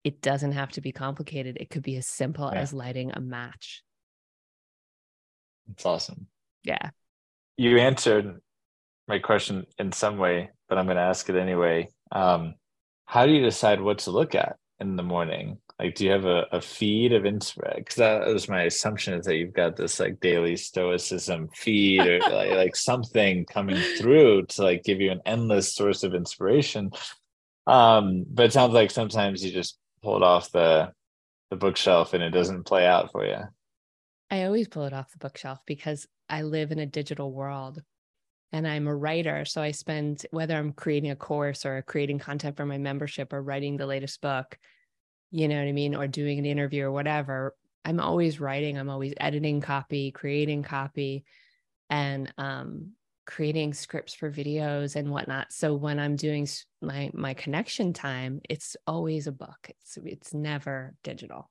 [0.03, 1.57] it doesn't have to be complicated.
[1.61, 2.59] It could be as simple yeah.
[2.59, 3.83] as lighting a match.
[5.71, 6.27] It's awesome.
[6.63, 6.89] Yeah.
[7.55, 8.41] You answered
[9.07, 12.53] my question in some way but i'm going to ask it anyway um,
[13.05, 16.25] how do you decide what to look at in the morning like, do you have
[16.25, 17.79] a, a feed of inspiration?
[17.79, 22.19] Because that was my assumption is that you've got this like daily stoicism feed or
[22.19, 26.91] like, like something coming through to like give you an endless source of inspiration.
[27.65, 30.91] Um, but it sounds like sometimes you just pull it off the
[31.49, 33.37] the bookshelf and it doesn't play out for you.
[34.31, 37.83] I always pull it off the bookshelf because I live in a digital world
[38.53, 39.43] and I'm a writer.
[39.45, 43.41] So I spend, whether I'm creating a course or creating content for my membership or
[43.41, 44.57] writing the latest book,
[45.31, 48.91] you know what I mean, or doing an interview or whatever, I'm always writing, I'm
[48.91, 51.25] always editing copy, creating copy,
[51.89, 52.91] and um,
[53.25, 55.51] creating scripts for videos and whatnot.
[55.51, 56.47] So when I'm doing
[56.81, 59.57] my my connection time, it's always a book.
[59.67, 61.49] It's it's never digital.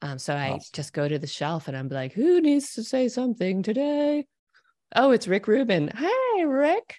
[0.00, 0.70] Um, so I awesome.
[0.72, 4.26] just go to the shelf and I'm like, who needs to say something today?
[4.94, 5.90] Oh, it's Rick Rubin.
[5.94, 6.96] Hi, Rick.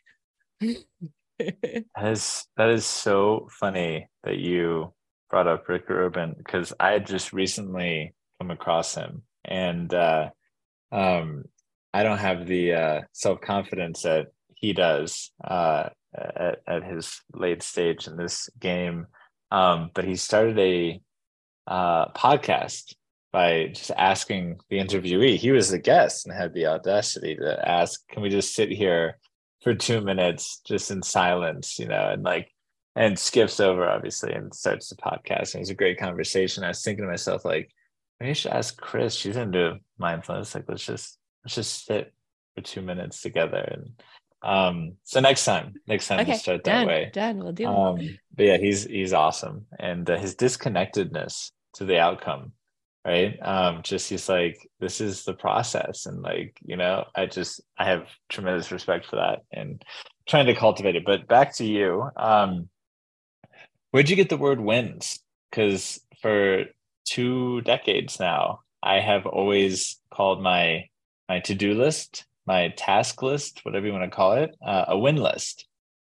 [0.59, 4.93] that is that is so funny that you
[5.29, 10.29] brought up Rick Rubin because I had just recently come across him, and uh,
[10.91, 11.45] um,
[11.93, 17.61] I don't have the uh, self confidence that he does uh, at, at his late
[17.61, 19.05] stage in this game.
[19.51, 21.01] Um, but he started a
[21.67, 22.95] uh, podcast
[23.33, 25.35] by just asking the interviewee.
[25.35, 29.17] He was the guest and had the audacity to ask, "Can we just sit here
[29.63, 32.49] for two minutes, just in silence?" You know, and like
[32.95, 35.53] and skips over obviously and starts the podcast.
[35.53, 36.63] And it was a great conversation.
[36.63, 37.71] I was thinking to myself, like,
[38.19, 39.15] maybe I should ask Kris.
[39.15, 40.53] She's into mindfulness.
[40.53, 42.13] Like, let's just let's just sit
[42.55, 43.57] for two minutes together.
[43.57, 43.91] And
[44.43, 47.09] um, so next time, next time okay, we'll start done, that way.
[47.11, 47.39] Done.
[47.39, 48.19] We'll do um, it.
[48.35, 52.51] But yeah, he's he's awesome, and uh, his disconnectedness to the outcome,
[53.05, 53.37] right?
[53.41, 57.85] Um, just he's like, this is the process, and like you know, I just I
[57.85, 59.83] have tremendous respect for that, and
[60.27, 61.05] trying to cultivate it.
[61.05, 62.09] But back to you.
[62.15, 62.69] Um,
[63.93, 65.19] Where'd you get the word wins?
[65.51, 66.63] Because for
[67.05, 70.89] two decades now, I have always called my
[71.29, 74.97] my to do list, my task list, whatever you want to call it, uh, a
[74.97, 75.67] win list.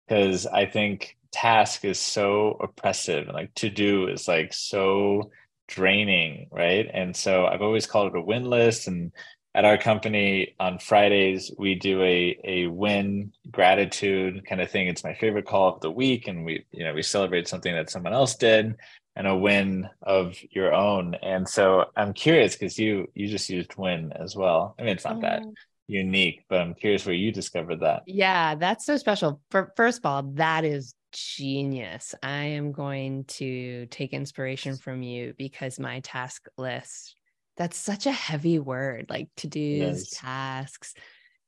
[0.06, 5.32] Because I think task is so oppressive and like to do is like so
[5.68, 6.88] draining, right?
[6.92, 9.12] And so I've always called it a win list and
[9.54, 14.88] at our company on Fridays, we do a a win gratitude kind of thing.
[14.88, 17.90] It's my favorite call of the week, and we you know we celebrate something that
[17.90, 18.76] someone else did
[19.14, 21.14] and a win of your own.
[21.16, 24.74] And so I'm curious because you you just used win as well.
[24.78, 25.52] I mean, it's not that oh.
[25.86, 28.04] unique, but I'm curious where you discovered that.
[28.06, 29.40] Yeah, that's so special.
[29.50, 32.14] For first of all, that is genius.
[32.22, 37.16] I am going to take inspiration from you because my task list
[37.56, 40.94] that's such a heavy word like to do's tasks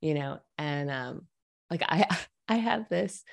[0.01, 1.27] you know and um
[1.71, 2.07] like i
[2.49, 3.25] i have this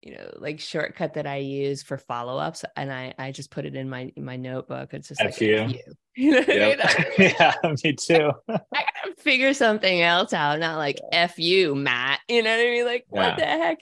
[0.00, 3.76] you know like shortcut that i use for follow-ups and i i just put it
[3.76, 5.56] in my in my notebook it's just F like you.
[5.56, 5.82] F you.
[6.16, 6.80] you know yep.
[6.82, 7.34] I mean?
[7.38, 12.42] yeah me too i gotta figure something else out not like F you Matt you
[12.42, 13.28] know what I mean like yeah.
[13.28, 13.78] what the heck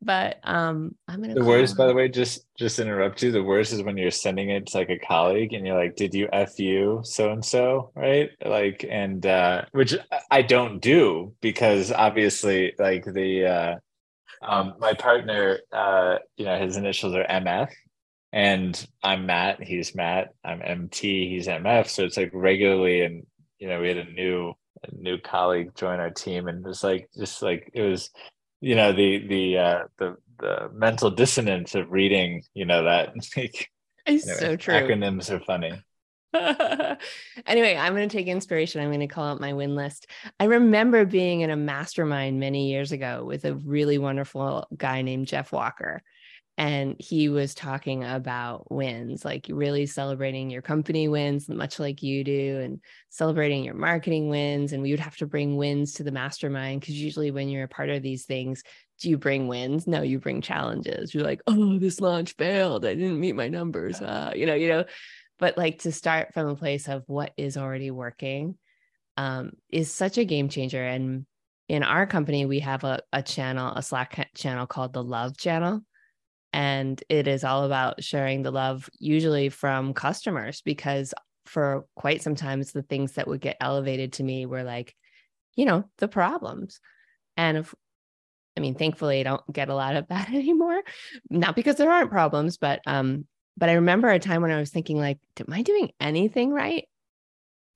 [0.00, 3.30] but um i'm gonna the worst by the way just just interrupt you.
[3.30, 6.14] The worst is when you're sending it to like a colleague and you're like did
[6.14, 8.30] you f you so and so right?
[8.44, 9.94] Like and uh which
[10.30, 13.74] i don't do because obviously like the uh
[14.42, 17.70] um my partner uh you know his initials are mf
[18.32, 23.26] and i'm matt he's matt i'm mt he's mf so it's like regularly and
[23.58, 24.52] you know we had a new
[24.82, 28.10] a new colleague join our team and it was like just like it was
[28.60, 33.70] you know the the uh the the mental dissonance of reading you know that like
[34.06, 34.74] it's so true.
[34.74, 35.72] acronyms are funny.
[37.46, 38.82] Anyway i'm going to take inspiration.
[38.82, 40.06] I'm going to call out my win list.
[40.38, 45.28] I remember being in a mastermind many years ago with a really wonderful guy named
[45.28, 46.02] jeff walker
[46.58, 52.24] and he was talking about wins like really celebrating your company wins much like you
[52.24, 52.80] do and
[53.10, 57.00] celebrating your marketing wins and we would have to bring wins to the mastermind because
[57.00, 58.62] usually when you're a part of these things
[59.00, 59.86] do you bring wins?
[59.86, 61.14] No you bring challenges.
[61.14, 62.84] You're like oh this launch failed.
[62.84, 64.00] I didn't meet my numbers.
[64.00, 64.84] Uh, you know you know?
[65.38, 68.56] But like to start from a place of what is already working
[69.18, 71.26] um, is such a game changer and
[71.68, 75.82] in our company we have a, a channel a slack channel called the love channel
[76.52, 81.12] and it is all about sharing the love usually from customers because
[81.46, 84.94] for quite some time the things that would get elevated to me were like
[85.54, 86.80] you know the problems
[87.36, 87.74] and if
[88.56, 90.80] i mean thankfully i don't get a lot of that anymore
[91.30, 93.26] not because there aren't problems but um
[93.56, 96.86] but i remember a time when i was thinking like am i doing anything right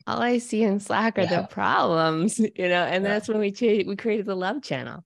[0.06, 1.42] all i see in slack are Yeah.
[1.42, 3.10] the problems you know and Yeah.
[3.10, 5.04] that's when we cha- we created the love channel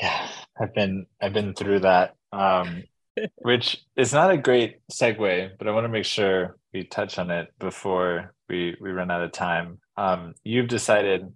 [0.00, 0.28] yeah
[0.60, 2.82] i've been i've been through that um
[3.38, 7.30] which is not a great segue but i want to make sure we touch on
[7.30, 9.78] it before we we run out of time.
[9.96, 11.32] Um you've decided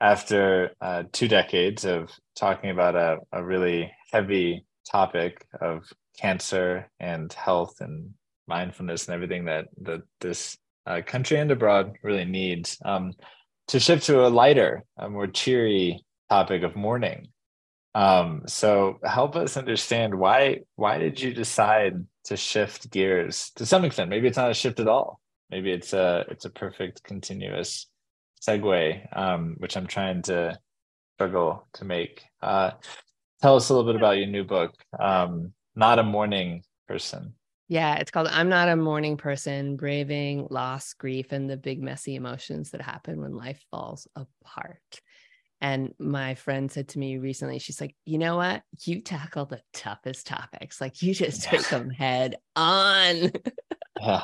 [0.00, 5.84] after uh, two decades of talking about a, a really heavy topic of
[6.18, 8.14] cancer and health and
[8.46, 10.56] mindfulness and everything that that this
[10.86, 13.12] uh, country and abroad really needs um,
[13.68, 17.28] to shift to a lighter a more cheery topic of mourning
[17.94, 23.84] um, so help us understand why why did you decide to shift gears to some
[23.84, 24.10] extent?
[24.10, 25.20] Maybe it's not a shift at all.
[25.50, 27.88] Maybe it's a it's a perfect continuous
[28.40, 30.58] segue, um, which I'm trying to
[31.16, 32.22] struggle to make.
[32.40, 32.72] Uh,
[33.42, 37.34] tell us a little bit about your new book, um, Not a Mourning Person.
[37.68, 42.14] Yeah, it's called I'm Not a Mourning Person Braving Loss, Grief, and the Big Messy
[42.14, 45.00] Emotions That Happen When Life Falls Apart.
[45.60, 48.62] And my friend said to me recently, she's like, you know what?
[48.84, 50.80] You tackle the toughest topics.
[50.80, 53.32] Like you just take them head on.
[54.00, 54.22] Yeah,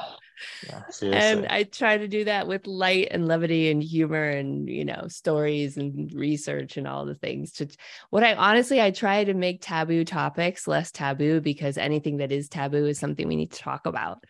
[0.63, 4.87] yeah and I try to do that with light and levity and humor and, you
[4.87, 7.53] know, stories and research and all the things.
[7.53, 7.69] To
[8.09, 12.49] what I honestly, I try to make taboo topics less taboo because anything that is
[12.49, 14.25] taboo is something we need to talk about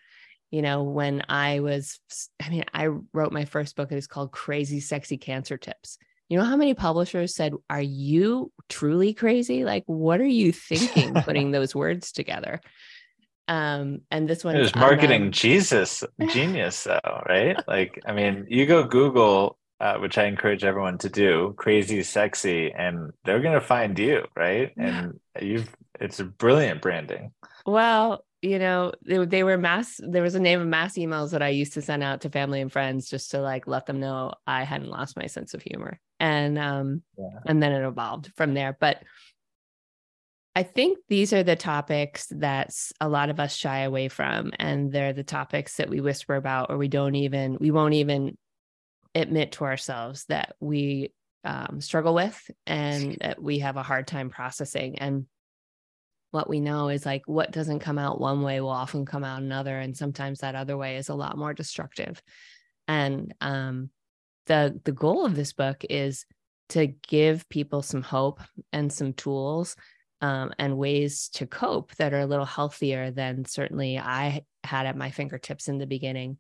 [0.53, 1.99] you know when i was
[2.41, 5.99] i mean i wrote my first book it is called crazy sexy cancer tips
[6.29, 11.14] you know how many publishers said are you truly crazy like what are you thinking
[11.14, 12.61] putting those words together
[13.49, 17.57] um and this one It was marketing Jesus genius though, right?
[17.68, 22.72] Like, I mean, you go Google, uh, which I encourage everyone to do, crazy sexy,
[22.72, 24.72] and they're gonna find you, right?
[24.77, 25.68] And you've
[26.01, 27.33] it's a brilliant branding.
[27.64, 31.43] well you know they, they were mass there was a name of mass emails that
[31.43, 34.33] i used to send out to family and friends just to like let them know
[34.47, 37.41] i hadn't lost my sense of humor and um Yeah.
[37.47, 38.77] and then it evolved from there.
[38.79, 39.03] But
[40.55, 44.91] i think these are the topics that a lot of us shy away from and
[44.91, 48.39] they're the topics that we whisper about or we don't even we won't even
[49.14, 51.12] admit to ourselves that we
[51.45, 54.99] um, struggle with and that we have a hard time processing.
[54.99, 55.27] And
[56.33, 59.41] what we know is like what doesn't come out one way will often come out
[59.41, 62.21] another and sometimes that other way is a lot more destructive.
[62.89, 63.91] And um
[64.47, 66.24] the the goal of this book is
[66.70, 68.40] to give people some hope
[68.72, 69.76] and some tools
[70.20, 74.97] um, and ways to cope that are a little healthier than certainly I had at
[74.97, 76.38] my fingertips in the beginning.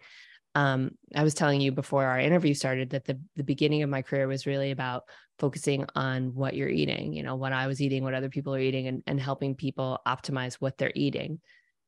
[0.54, 4.02] Um, I was telling you before our interview started that the the beginning of my
[4.02, 5.04] career was really about
[5.38, 8.60] focusing on what you're eating, you know, what I was eating, what other people are
[8.60, 11.40] eating, and, and helping people optimize what they're eating.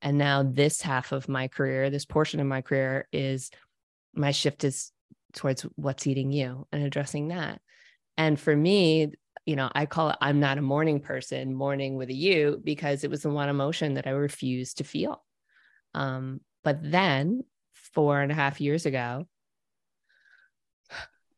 [0.02, 3.50] And now this half of my career, this portion of my career is
[4.14, 4.92] my shift is
[5.34, 7.60] towards what's eating you and addressing that.
[8.16, 9.12] And for me,
[9.46, 13.04] you know, I call it I'm not a mourning person, mourning with a U, because
[13.04, 15.24] it was the one emotion that I refused to feel.
[15.94, 19.26] Um, but then four and a half years ago,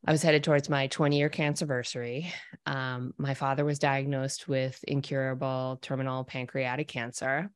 [0.05, 2.31] I was headed towards my 20 year cancerversary.
[2.65, 7.51] Um, my father was diagnosed with incurable terminal pancreatic cancer.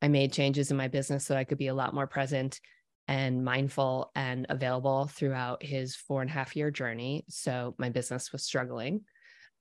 [0.00, 2.60] I made changes in my business so I could be a lot more present
[3.08, 7.24] and mindful and available throughout his four and a half year journey.
[7.28, 9.02] So my business was struggling.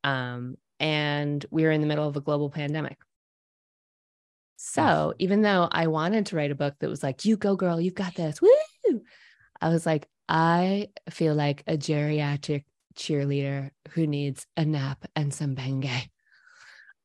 [0.04, 2.98] Um, and we were in the middle of a global pandemic.
[4.58, 7.82] So even though I wanted to write a book that was like, you go, girl,
[7.82, 9.02] you've got this, woo,
[9.60, 12.66] I was like, I feel like a geriatric
[12.96, 16.11] cheerleader who needs a nap and some Bengay.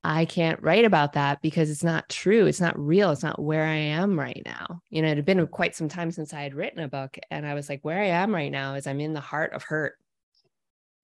[0.04, 2.46] I can't write about that because it's not true.
[2.46, 3.10] It's not real.
[3.10, 4.80] It's not where I am right now.
[4.88, 7.18] You know, it had been quite some time since I had written a book.
[7.30, 9.64] And I was like, where I am right now is I'm in the heart of
[9.64, 9.94] hurt.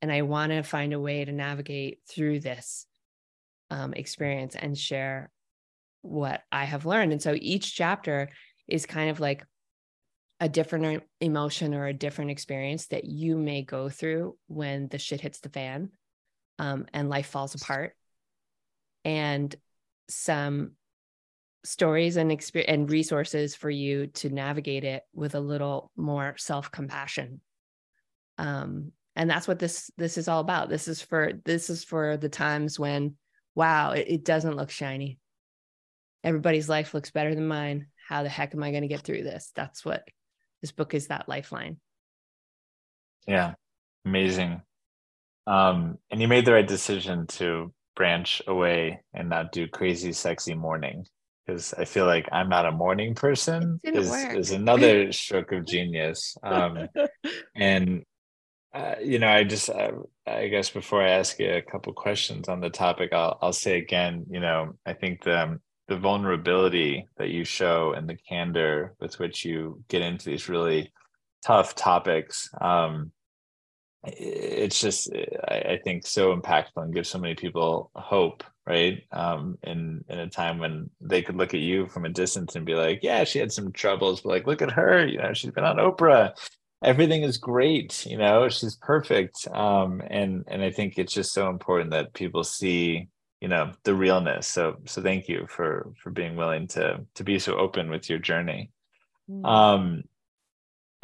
[0.01, 2.86] And I want to find a way to navigate through this
[3.70, 5.30] um, experience and share
[6.03, 7.12] what I have learned.
[7.12, 8.28] And so each chapter
[8.68, 9.45] is kind of like
[10.40, 15.20] a different emotion or a different experience that you may go through when the shit
[15.20, 15.90] hits the fan
[16.59, 17.95] um, and life falls apart
[19.05, 19.55] and
[20.09, 20.73] some
[21.65, 27.41] stories and experience and resources for you to navigate it with a little more self-compassion.
[28.39, 30.69] Um, and that's what this this is all about.
[30.69, 33.17] This is for this is for the times when
[33.55, 35.19] wow it, it doesn't look shiny.
[36.25, 37.87] Everybody's life looks better than mine.
[38.09, 39.53] How the heck am i going to get through this?
[39.55, 40.07] That's what
[40.61, 41.79] this book is that lifeline.
[43.27, 43.55] Yeah.
[44.05, 44.63] Amazing.
[45.47, 50.55] Um and you made the right decision to branch away and not do crazy sexy
[50.55, 51.05] mourning
[51.47, 56.36] because I feel like I'm not a mourning person is, is another stroke of genius.
[56.43, 56.88] Um,
[57.57, 58.05] and
[58.74, 59.93] uh, you know, I just uh,
[60.26, 63.78] I guess before I ask you a couple questions on the topic, I'll I'll say
[63.78, 69.18] again, you know, I think the the vulnerability that you show and the candor with
[69.18, 70.93] which you get into these really
[71.45, 73.11] tough topics um,
[74.05, 75.13] it's just
[75.49, 79.03] I, I, think so impactful and gives so many people hope right?
[79.13, 82.67] Um in in a time when they could look at you from a distance and
[82.67, 85.53] be like yeah she had some troubles but like look at her you know she's
[85.53, 86.33] been on oprah.
[86.83, 89.47] Everything is great you know she's perfect.
[89.53, 93.09] Um and and i think it's just so important that people see
[93.41, 94.49] you know the realness.
[94.49, 98.19] So so thank you for for being willing to to be so open with your
[98.19, 98.71] journey.
[99.31, 99.47] Mm.
[99.47, 100.03] um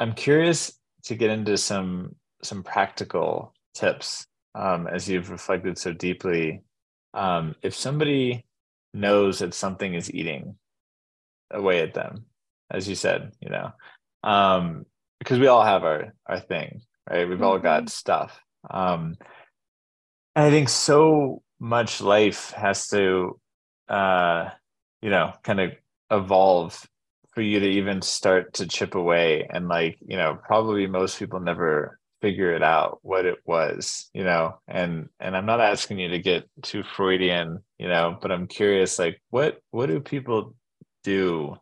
[0.01, 0.73] i'm curious
[1.03, 4.25] to get into some some practical tips
[4.55, 6.61] um, as you've reflected so deeply.
[7.13, 8.45] Um, if somebody
[8.93, 10.55] knows that something is eating
[11.51, 12.25] away at them,
[12.71, 13.71] as you said, you know,
[14.23, 14.85] um,
[15.19, 17.27] because we all have our our thing, right?
[17.27, 17.45] We've mm-hmm.
[17.45, 17.87] all got mm-hmm.
[17.87, 18.39] stuff.
[18.69, 19.15] Um,
[20.35, 23.39] and I think so much life has to,
[23.89, 24.49] uh,
[25.01, 25.71] you know, kind of
[26.11, 26.87] evolve
[27.33, 29.47] for you to even start to chip away.
[29.49, 34.23] And like, you know, probably most people never figure it out what it was you
[34.23, 38.47] know and and i'm not asking you to get too freudian you know but i'm
[38.47, 40.53] curious like what what do people
[41.03, 41.55] do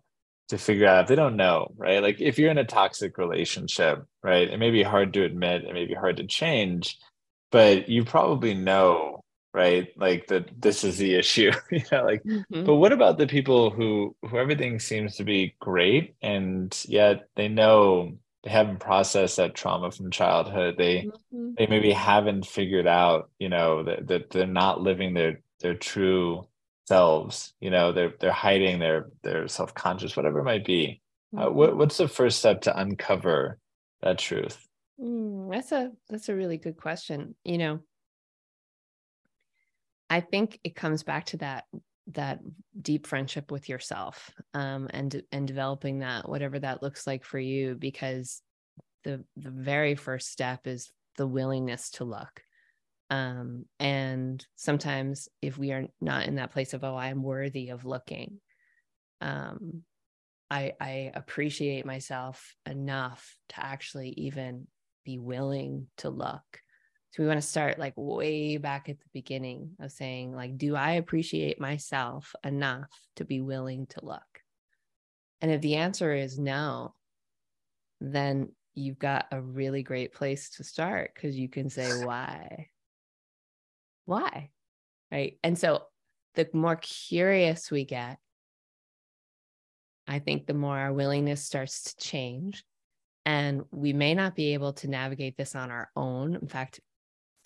[0.50, 4.04] to figure out if they don't know right like if you're in a toxic relationship
[4.24, 6.98] right it may be hard to admit it may be hard to change
[7.52, 12.64] but you probably know right like that this is the issue you know like mm-hmm.
[12.64, 17.48] but what about the people who who everything seems to be great and yet they
[17.48, 18.14] know
[18.44, 21.52] they haven't processed that trauma from childhood they mm-hmm.
[21.58, 26.48] they maybe haven't figured out you know that, that they're not living their their true
[26.88, 31.02] selves you know they're they're hiding their their self-conscious whatever it might be
[31.36, 31.48] uh, mm-hmm.
[31.48, 33.58] uh, what, what's the first step to uncover
[34.02, 34.68] that truth
[35.02, 37.80] mm, that's a that's a really good question you know
[40.10, 41.66] i think it comes back to that
[42.14, 42.40] that
[42.82, 47.76] deep friendship with yourself um, and and developing that whatever that looks like for you
[47.76, 48.42] because
[49.04, 52.42] the the very first step is the willingness to look.
[53.10, 57.86] Um, and sometimes if we are not in that place of oh i'm worthy of
[57.86, 58.42] looking
[59.22, 59.84] um,
[60.52, 64.68] i i appreciate myself enough to actually even
[65.06, 66.44] be willing to look
[67.18, 70.76] so we want to start like way back at the beginning of saying, like, do
[70.76, 74.22] I appreciate myself enough to be willing to look?
[75.42, 76.94] And if the answer is no,
[78.00, 82.70] then you've got a really great place to start because you can say, why?
[84.06, 84.52] Why?
[85.12, 85.40] Right.
[85.44, 85.86] And so
[86.36, 88.20] the more curious we get,
[90.06, 92.64] I think the more our willingness starts to change.
[93.26, 96.36] And we may not be able to navigate this on our own.
[96.36, 96.80] In fact,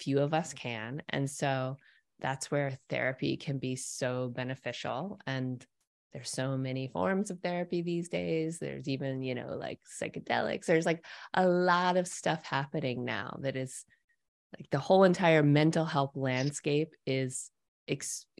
[0.01, 1.01] few of us can.
[1.09, 1.77] And so
[2.19, 5.19] that's where therapy can be so beneficial.
[5.25, 5.65] And
[6.13, 8.59] there's so many forms of therapy these days.
[8.59, 10.65] There's even, you know, like psychedelics.
[10.65, 13.85] There's like a lot of stuff happening now that is
[14.57, 17.51] like the whole entire mental health landscape is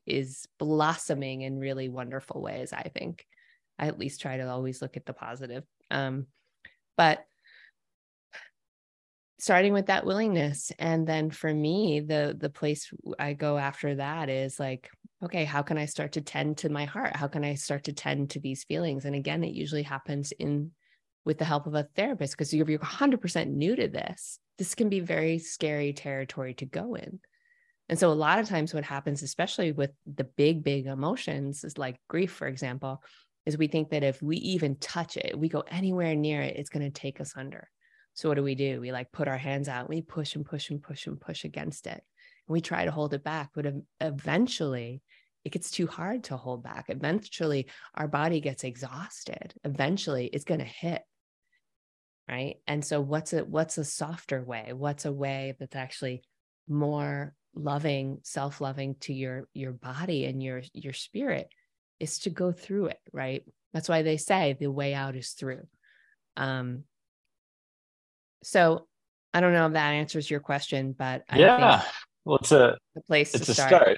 [0.06, 3.26] is blossoming in really wonderful ways i think
[3.78, 6.26] i at least try to always look at the positive um,
[6.96, 7.26] but
[9.42, 14.30] starting with that willingness and then for me the the place i go after that
[14.30, 14.92] is like
[15.24, 17.16] okay how can i start to tend to my heart?
[17.16, 19.06] How can i start to tend to these feelings?
[19.06, 20.72] And again it usually happens in
[21.26, 24.40] with the help of a therapist because if you're 100% new to this.
[24.58, 27.20] This can be very scary territory to go in.
[27.90, 31.80] And so a lot of times what happens especially with the big big emotions is
[31.80, 33.02] like grief for example
[33.48, 36.70] is we think that if we even touch it we go anywhere near it it's
[36.70, 37.68] going to take us under
[38.14, 38.82] so what do we do?
[38.82, 41.88] We like put our hands out, we push and push and push and push against
[41.88, 42.04] it.
[42.48, 45.02] And we try to hold it back, but eventually
[45.44, 46.86] it gets too hard to hold back.
[46.90, 49.54] Eventually our body gets exhausted.
[49.64, 51.02] Eventually it's going to hit.
[52.30, 52.58] Right?
[52.68, 54.72] And so what's a what's a softer way?
[54.74, 56.24] What's a way that's actually
[56.70, 61.50] more loving, self-loving to your your body and your your spirit
[62.00, 63.44] is to go through it, right?
[63.74, 65.68] That's why they say the way out is through.
[66.38, 66.84] Um,
[68.44, 68.88] so
[69.34, 71.84] I don't know if that answers your question, but I yeah,
[72.26, 73.70] well, it's a the place it's to a start.
[73.70, 73.98] start.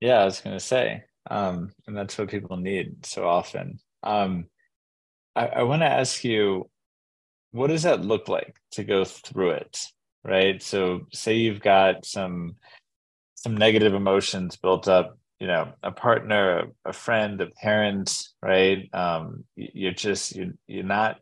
[0.00, 3.80] Yeah, I was going to say, um, and that's what people need so often.
[4.02, 4.46] Um,
[5.34, 6.70] I, I want to ask you,
[7.50, 9.80] what does that look like to go through it?
[10.24, 10.62] Right.
[10.62, 12.56] So, say you've got some
[13.34, 18.12] some negative emotions built up you know a partner a, friend a parent
[18.42, 21.20] right um you're just you're, you're not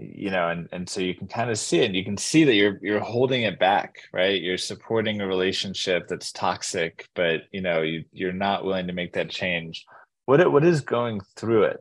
[0.00, 2.44] you know and and so you can kind of see it and you can see
[2.44, 7.60] that you're you're holding it back right you're supporting a relationship that's toxic but you
[7.60, 9.84] know you you're not willing to make that change
[10.26, 11.78] what it what is going through it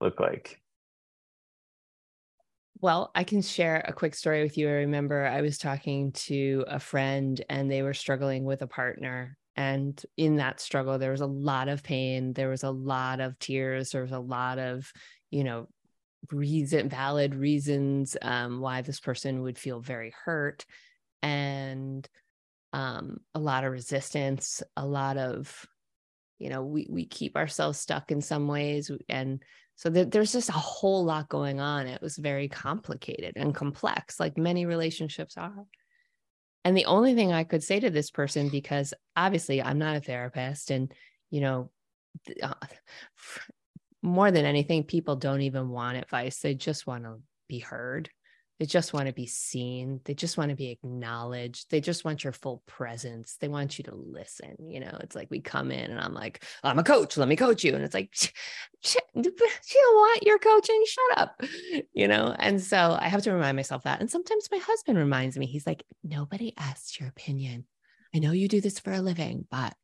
[0.00, 0.60] look like
[2.80, 4.68] well, I can share a quick story with you.
[4.68, 9.36] I remember I was talking to a friend and they were struggling with a partner.
[9.56, 12.32] And in that struggle, there was a lot of pain.
[12.32, 13.90] There was a lot of tears.
[13.90, 14.92] There was a lot of,
[15.32, 15.66] you know,
[16.32, 20.64] reason valid reasons um, why this person would feel very hurt
[21.22, 22.08] and
[22.72, 25.66] um, a lot of resistance a lot of
[26.38, 29.42] you know we we keep ourselves stuck in some ways and
[29.78, 31.86] so th- there's just a whole lot going on.
[31.86, 35.66] It was very complicated and complex like many relationships are.
[36.64, 40.00] And the only thing i could say to this person because obviously i'm not a
[40.00, 40.92] therapist and
[41.30, 41.70] you know
[42.42, 42.52] uh,
[44.08, 46.40] more than anything, people don't even want advice.
[46.40, 48.10] They just want to be heard.
[48.58, 50.00] They just want to be seen.
[50.04, 51.70] They just want to be acknowledged.
[51.70, 53.36] They just want your full presence.
[53.40, 54.56] They want you to listen.
[54.58, 57.16] You know, it's like we come in and I'm like, I'm a coach.
[57.16, 57.76] Let me coach you.
[57.76, 58.12] And it's like,
[58.82, 59.24] she don't
[59.94, 60.82] want your coaching.
[60.86, 61.40] Shut up.
[61.92, 64.00] You know, and so I have to remind myself that.
[64.00, 67.64] And sometimes my husband reminds me, he's like, nobody asked your opinion.
[68.12, 69.74] I know you do this for a living, but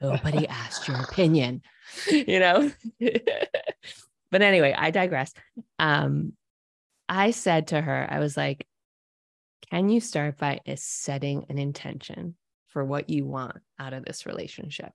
[0.00, 1.62] nobody asked your opinion,
[2.10, 2.70] you know?
[4.30, 5.32] but anyway, I digress.
[5.78, 6.32] Um,
[7.08, 8.66] I said to her, I was like,
[9.70, 12.34] can you start by setting an intention
[12.68, 14.92] for what you want out of this relationship?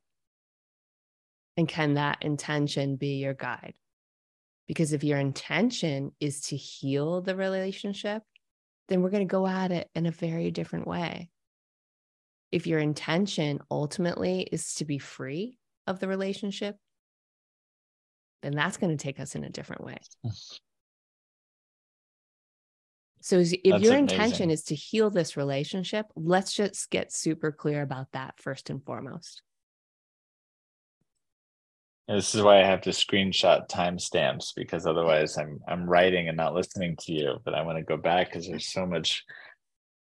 [1.57, 3.73] And can that intention be your guide?
[4.67, 8.23] Because if your intention is to heal the relationship,
[8.87, 11.29] then we're going to go at it in a very different way
[12.51, 15.57] if your intention ultimately is to be free
[15.87, 16.77] of the relationship,
[18.41, 19.97] then that's going to take us in a different way.
[23.21, 23.97] So if that's your amazing.
[23.97, 28.83] intention is to heal this relationship, let's just get super clear about that first and
[28.83, 29.41] foremost.
[32.07, 36.55] this is why I have to screenshot timestamps because otherwise I'm I'm writing and not
[36.55, 37.39] listening to you.
[37.43, 39.25] But I want to go back because there's so much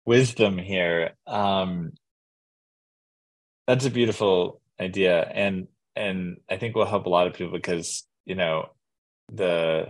[0.06, 1.10] wisdom here.
[1.26, 1.92] Um,
[3.68, 5.22] that's a beautiful idea.
[5.22, 5.68] And
[5.98, 8.66] and i think will help a lot of people because you know
[9.32, 9.88] the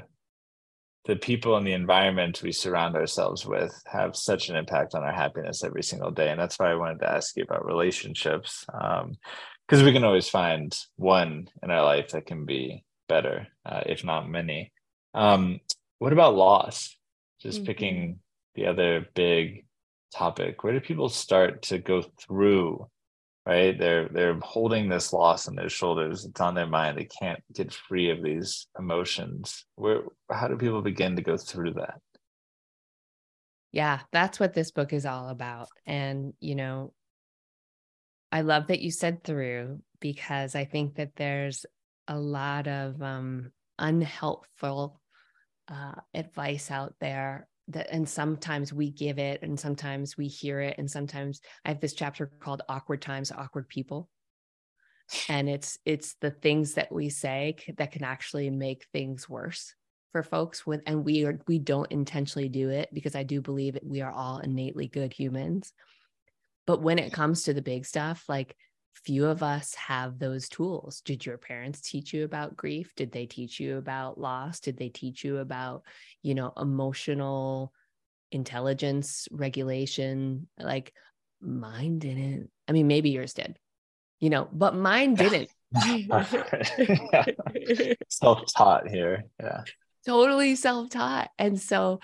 [1.04, 5.12] the people and the environment we surround ourselves with have such an impact on our
[5.12, 6.28] happiness every single day.
[6.28, 10.28] And that's why i wanted to ask you about relationships because um, we can always
[10.28, 14.72] find one in our life that can be better uh, if not many.
[15.14, 15.60] Um,
[15.98, 16.94] what about loss?
[17.40, 17.66] Just mm-hmm.
[17.66, 18.18] picking
[18.54, 19.64] the other big
[20.14, 22.86] topic where do people start to go through
[23.48, 23.78] right?
[23.78, 26.98] They're they're holding this loss on their shoulders it's on their mind.
[26.98, 29.64] They can't get free of these emotions.
[29.76, 32.00] Where how do people begin to go through that?
[33.72, 35.68] Yeah that's what this book is all about.
[35.86, 36.92] And you know
[38.30, 41.64] i love that you said through because i think that there's
[42.08, 45.00] a lot of um unhelpful
[45.68, 50.76] uh, advice out there that and sometimes we give it and sometimes we hear it
[50.78, 54.08] and sometimes i have this chapter called awkward times awkward people.
[55.28, 59.74] And it's it's the things that we say that can actually make things worse
[60.12, 63.74] for folks with and we are we don't intentionally do it because i do believe
[63.74, 65.72] that we are all innately good humans.
[66.66, 68.54] But when it comes to the big stuff like
[68.94, 71.02] few of us have those tools.
[71.04, 72.92] Did your parents teach you about grief?
[72.96, 74.60] Did they teach you about loss?
[74.60, 75.82] Did they teach you about
[76.22, 77.72] you know emotional
[78.30, 80.48] intelligence regulation?
[80.58, 80.92] Like
[81.40, 82.50] mine didn't.
[82.66, 83.58] I mean maybe yours did
[84.20, 85.50] you know but mine didn't.
[88.08, 89.24] Self-taught here.
[89.40, 89.64] Yeah.
[90.06, 91.30] Totally self-taught.
[91.38, 92.00] And so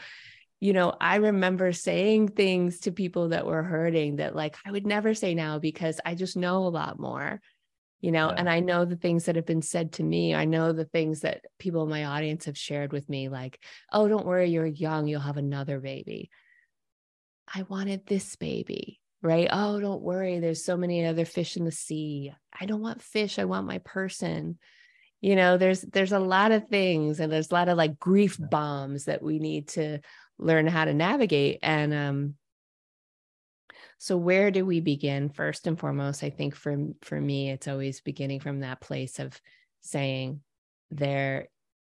[0.64, 4.86] you know i remember saying things to people that were hurting that like i would
[4.86, 7.38] never say now because i just know a lot more
[8.00, 8.36] you know yeah.
[8.38, 10.34] and i know the things that have been said to me.
[10.34, 13.62] I know the things that people in my audience have shared with me like
[13.92, 16.30] oh don't worry you're young you'll have another baby.
[17.54, 19.48] I wanted this baby right?
[19.50, 22.32] Oh don't worry there's so many other fish in the sea.
[22.58, 24.58] I don't want fish i want my person.
[25.20, 28.38] You know there's there's a lot of things and there's a lot of like grief
[28.38, 30.00] bombs that we need to
[30.38, 32.34] learn how to navigate and um
[33.98, 38.00] so where do we begin first and foremost i think for for me it's always
[38.00, 39.40] beginning from that place of
[39.80, 40.40] saying
[40.90, 41.48] there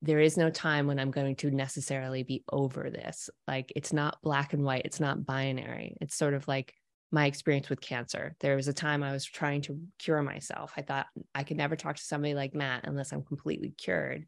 [0.02, 4.22] there is no time when i'm going to necessarily be over this like it's not
[4.22, 6.74] black and white it's not binary it's sort of like
[7.10, 8.36] my experience with cancer.
[8.40, 10.72] There was a time I was trying to cure myself.
[10.76, 14.26] I thought I could never talk to somebody like Matt unless I'm completely cured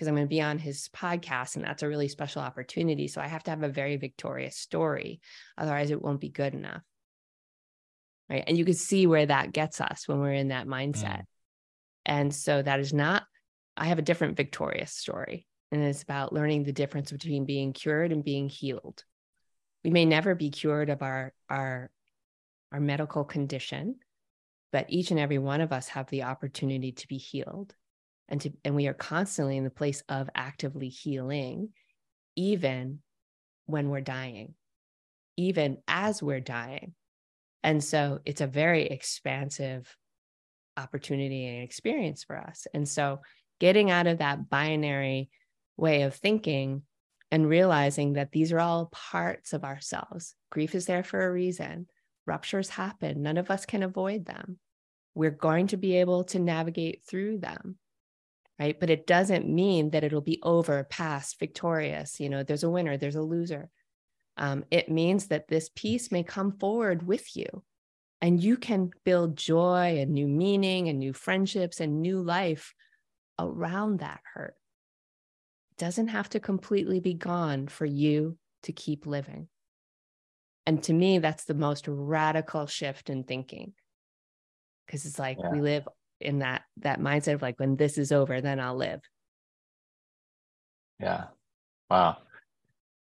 [0.00, 3.06] because I'm going to be on his podcast and that's a really special opportunity.
[3.06, 5.20] So I have to have a very victorious story.
[5.58, 6.80] Otherwise, it won't be good enough.
[8.30, 8.42] Right.
[8.46, 11.18] And you can see where that gets us when we're in that mindset.
[11.18, 11.26] Mm.
[12.06, 13.24] And so that is not,
[13.76, 15.46] I have a different victorious story.
[15.70, 19.04] And it's about learning the difference between being cured and being healed.
[19.84, 21.90] We may never be cured of our, our
[22.72, 23.96] our medical condition,
[24.72, 27.74] but each and every one of us have the opportunity to be healed.
[28.30, 31.70] And, to, and we are constantly in the place of actively healing,
[32.36, 33.00] even
[33.66, 34.54] when we're dying,
[35.36, 36.94] even as we're dying.
[37.62, 39.94] And so it's a very expansive
[40.76, 42.66] opportunity and experience for us.
[42.72, 43.20] And so
[43.58, 45.30] getting out of that binary
[45.76, 46.82] way of thinking
[47.30, 50.34] and realizing that these are all parts of ourselves.
[50.50, 51.86] Grief is there for a reason
[52.26, 53.22] ruptures happen.
[53.22, 54.58] None of us can avoid them.
[55.16, 57.76] We're going to be able to navigate through them.
[58.60, 58.78] Right.
[58.78, 62.20] But it doesn't mean that it'll be over, past, victorious.
[62.20, 63.70] You know, there's a winner, there's a loser.
[64.36, 67.46] Um, it means that this piece may come forward with you
[68.20, 72.74] and you can build joy and new meaning and new friendships and new life
[73.38, 74.54] around that hurt.
[75.70, 79.48] It doesn't have to completely be gone for you to keep living.
[80.66, 83.72] And to me, that's the most radical shift in thinking.
[84.90, 85.50] Cause it's like yeah.
[85.50, 85.88] we live
[86.20, 89.00] in that that mindset of like when this is over, then I'll live.
[90.98, 91.24] Yeah.
[91.90, 92.18] Wow.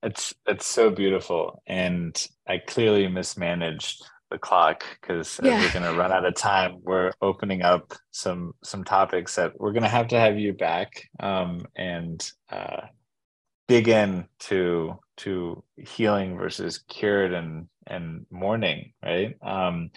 [0.02, 1.62] It's it's so beautiful.
[1.66, 2.16] And
[2.46, 5.60] I clearly mismanaged the clock because yeah.
[5.60, 6.78] we're gonna run out of time.
[6.82, 11.66] We're opening up some some topics that we're gonna have to have you back um,
[11.76, 12.82] and uh,
[13.68, 19.90] dig in to to healing versus cured and and mourning right um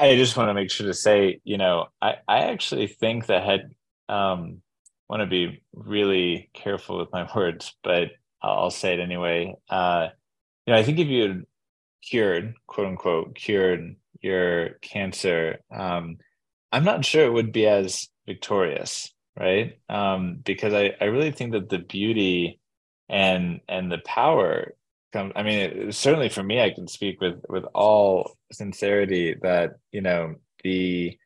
[0.00, 3.44] i just want to make sure to say you know i i actually think that
[3.44, 3.60] had
[4.08, 4.58] um
[5.08, 8.08] want to be really careful with my words but
[8.42, 9.54] i'll say it anyway.
[9.68, 10.08] Uh
[10.66, 11.42] you know i think if you had
[12.02, 16.16] cured quote unquote cured your cancer um
[16.72, 19.78] i'm not sure it would be as victorious right?
[19.88, 22.60] Um because i i really think that the beauty
[23.08, 24.74] and and the power
[25.14, 30.00] i mean it, certainly for me i can speak with with all sincerity that you
[30.00, 31.16] know the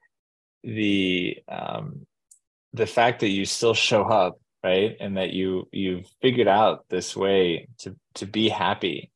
[0.62, 2.06] the um
[2.72, 7.16] the fact that you still show up right and that you you've figured out this
[7.16, 9.10] way to to be happy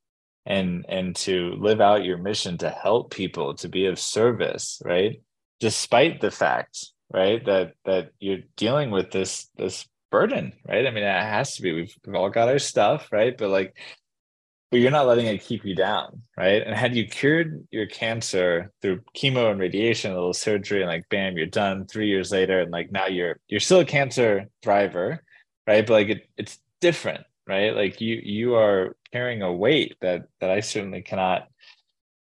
[0.46, 5.22] and and to live out your mission to help people to be of service right
[5.60, 10.86] despite the fact right that that you're dealing with this this burden, right?
[10.86, 11.72] I mean, it has to be.
[11.72, 13.36] We've, we've all got our stuff, right?
[13.36, 13.76] But like,
[14.70, 16.62] but you're not letting it keep you down, right?
[16.62, 21.08] And had you cured your cancer through chemo and radiation, a little surgery, and like,
[21.08, 21.86] bam, you're done.
[21.86, 25.20] Three years later, and like now you're you're still a cancer thriver,
[25.66, 25.86] right?
[25.86, 27.74] But like, it, it's different, right?
[27.74, 31.48] Like you you are carrying a weight that that I certainly cannot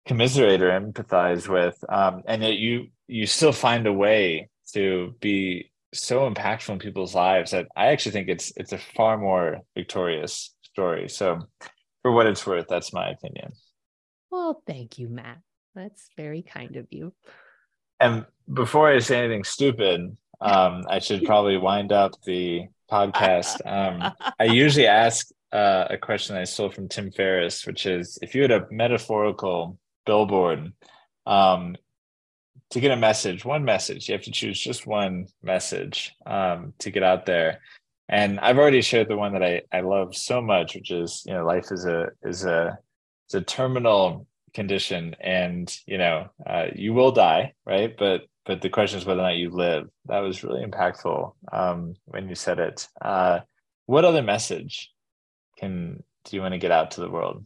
[0.05, 5.71] commiserate or empathize with, um, and yet you you still find a way to be
[5.93, 10.53] so impactful in people's lives that I actually think it's it's a far more victorious
[10.61, 11.09] story.
[11.09, 11.39] So,
[12.07, 13.51] for what it's worth, that's my opinion.
[14.31, 15.39] Well, thank you, Matt.
[15.75, 17.11] That's very kind of you.
[17.99, 23.59] And before I say anything stupid, um, I should probably wind up the podcast.
[23.65, 28.33] Um, I usually ask uh, a question I stole from Tim Ferriss, which is if
[28.33, 30.71] you had a metaphorical billboard
[31.25, 31.75] um,
[32.69, 36.89] to get a message, one message, you have to choose just one message um, to
[36.89, 37.59] get out there.
[38.09, 41.33] And I've already shared the one that I, I love so much, which is, you
[41.33, 42.77] know, life is a is a
[43.25, 47.95] it's a terminal condition and you know uh, you will die right?
[47.97, 49.87] But but the question is whether or not you live.
[50.05, 52.87] That was really impactful um, when you said it.
[53.01, 53.41] Uh,
[53.87, 54.89] what other message
[55.59, 57.45] can do you want to get out to the world?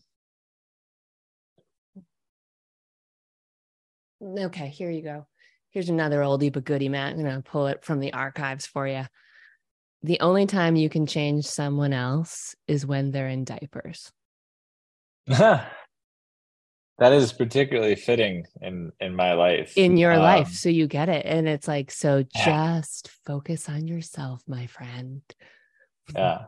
[4.23, 5.25] Okay here you go.
[5.71, 7.15] Here's another oldie but goodie matt.
[7.15, 9.05] I'm to pull it from the archives for you
[10.03, 14.11] the only time you can change someone else is when they're in diapers.
[17.02, 19.76] That is particularly fitting in in my life.
[19.76, 22.80] In your um, life so you get it and it's like so yeah.
[22.80, 25.23] just focus on yourself my friend.
[26.14, 26.45] Yeah.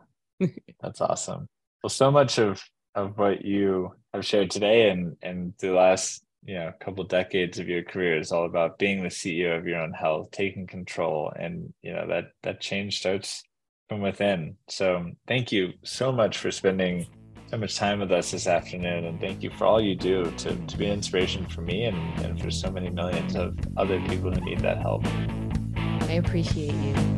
[0.80, 1.48] That's awesome.
[1.82, 2.62] Well so much of
[2.94, 7.58] of what you have shared today and and the last you know a couple decades
[7.58, 11.32] of your career is all about being the ceo of your own health taking control
[11.36, 13.42] and you know that that change starts
[13.88, 17.06] from within so thank you so much for spending
[17.54, 19.04] so much time with us this afternoon.
[19.04, 21.96] And thank you for all you do to, to be an inspiration for me and,
[22.20, 25.06] and for so many millions of other people who need that help.
[25.76, 27.13] I appreciate you.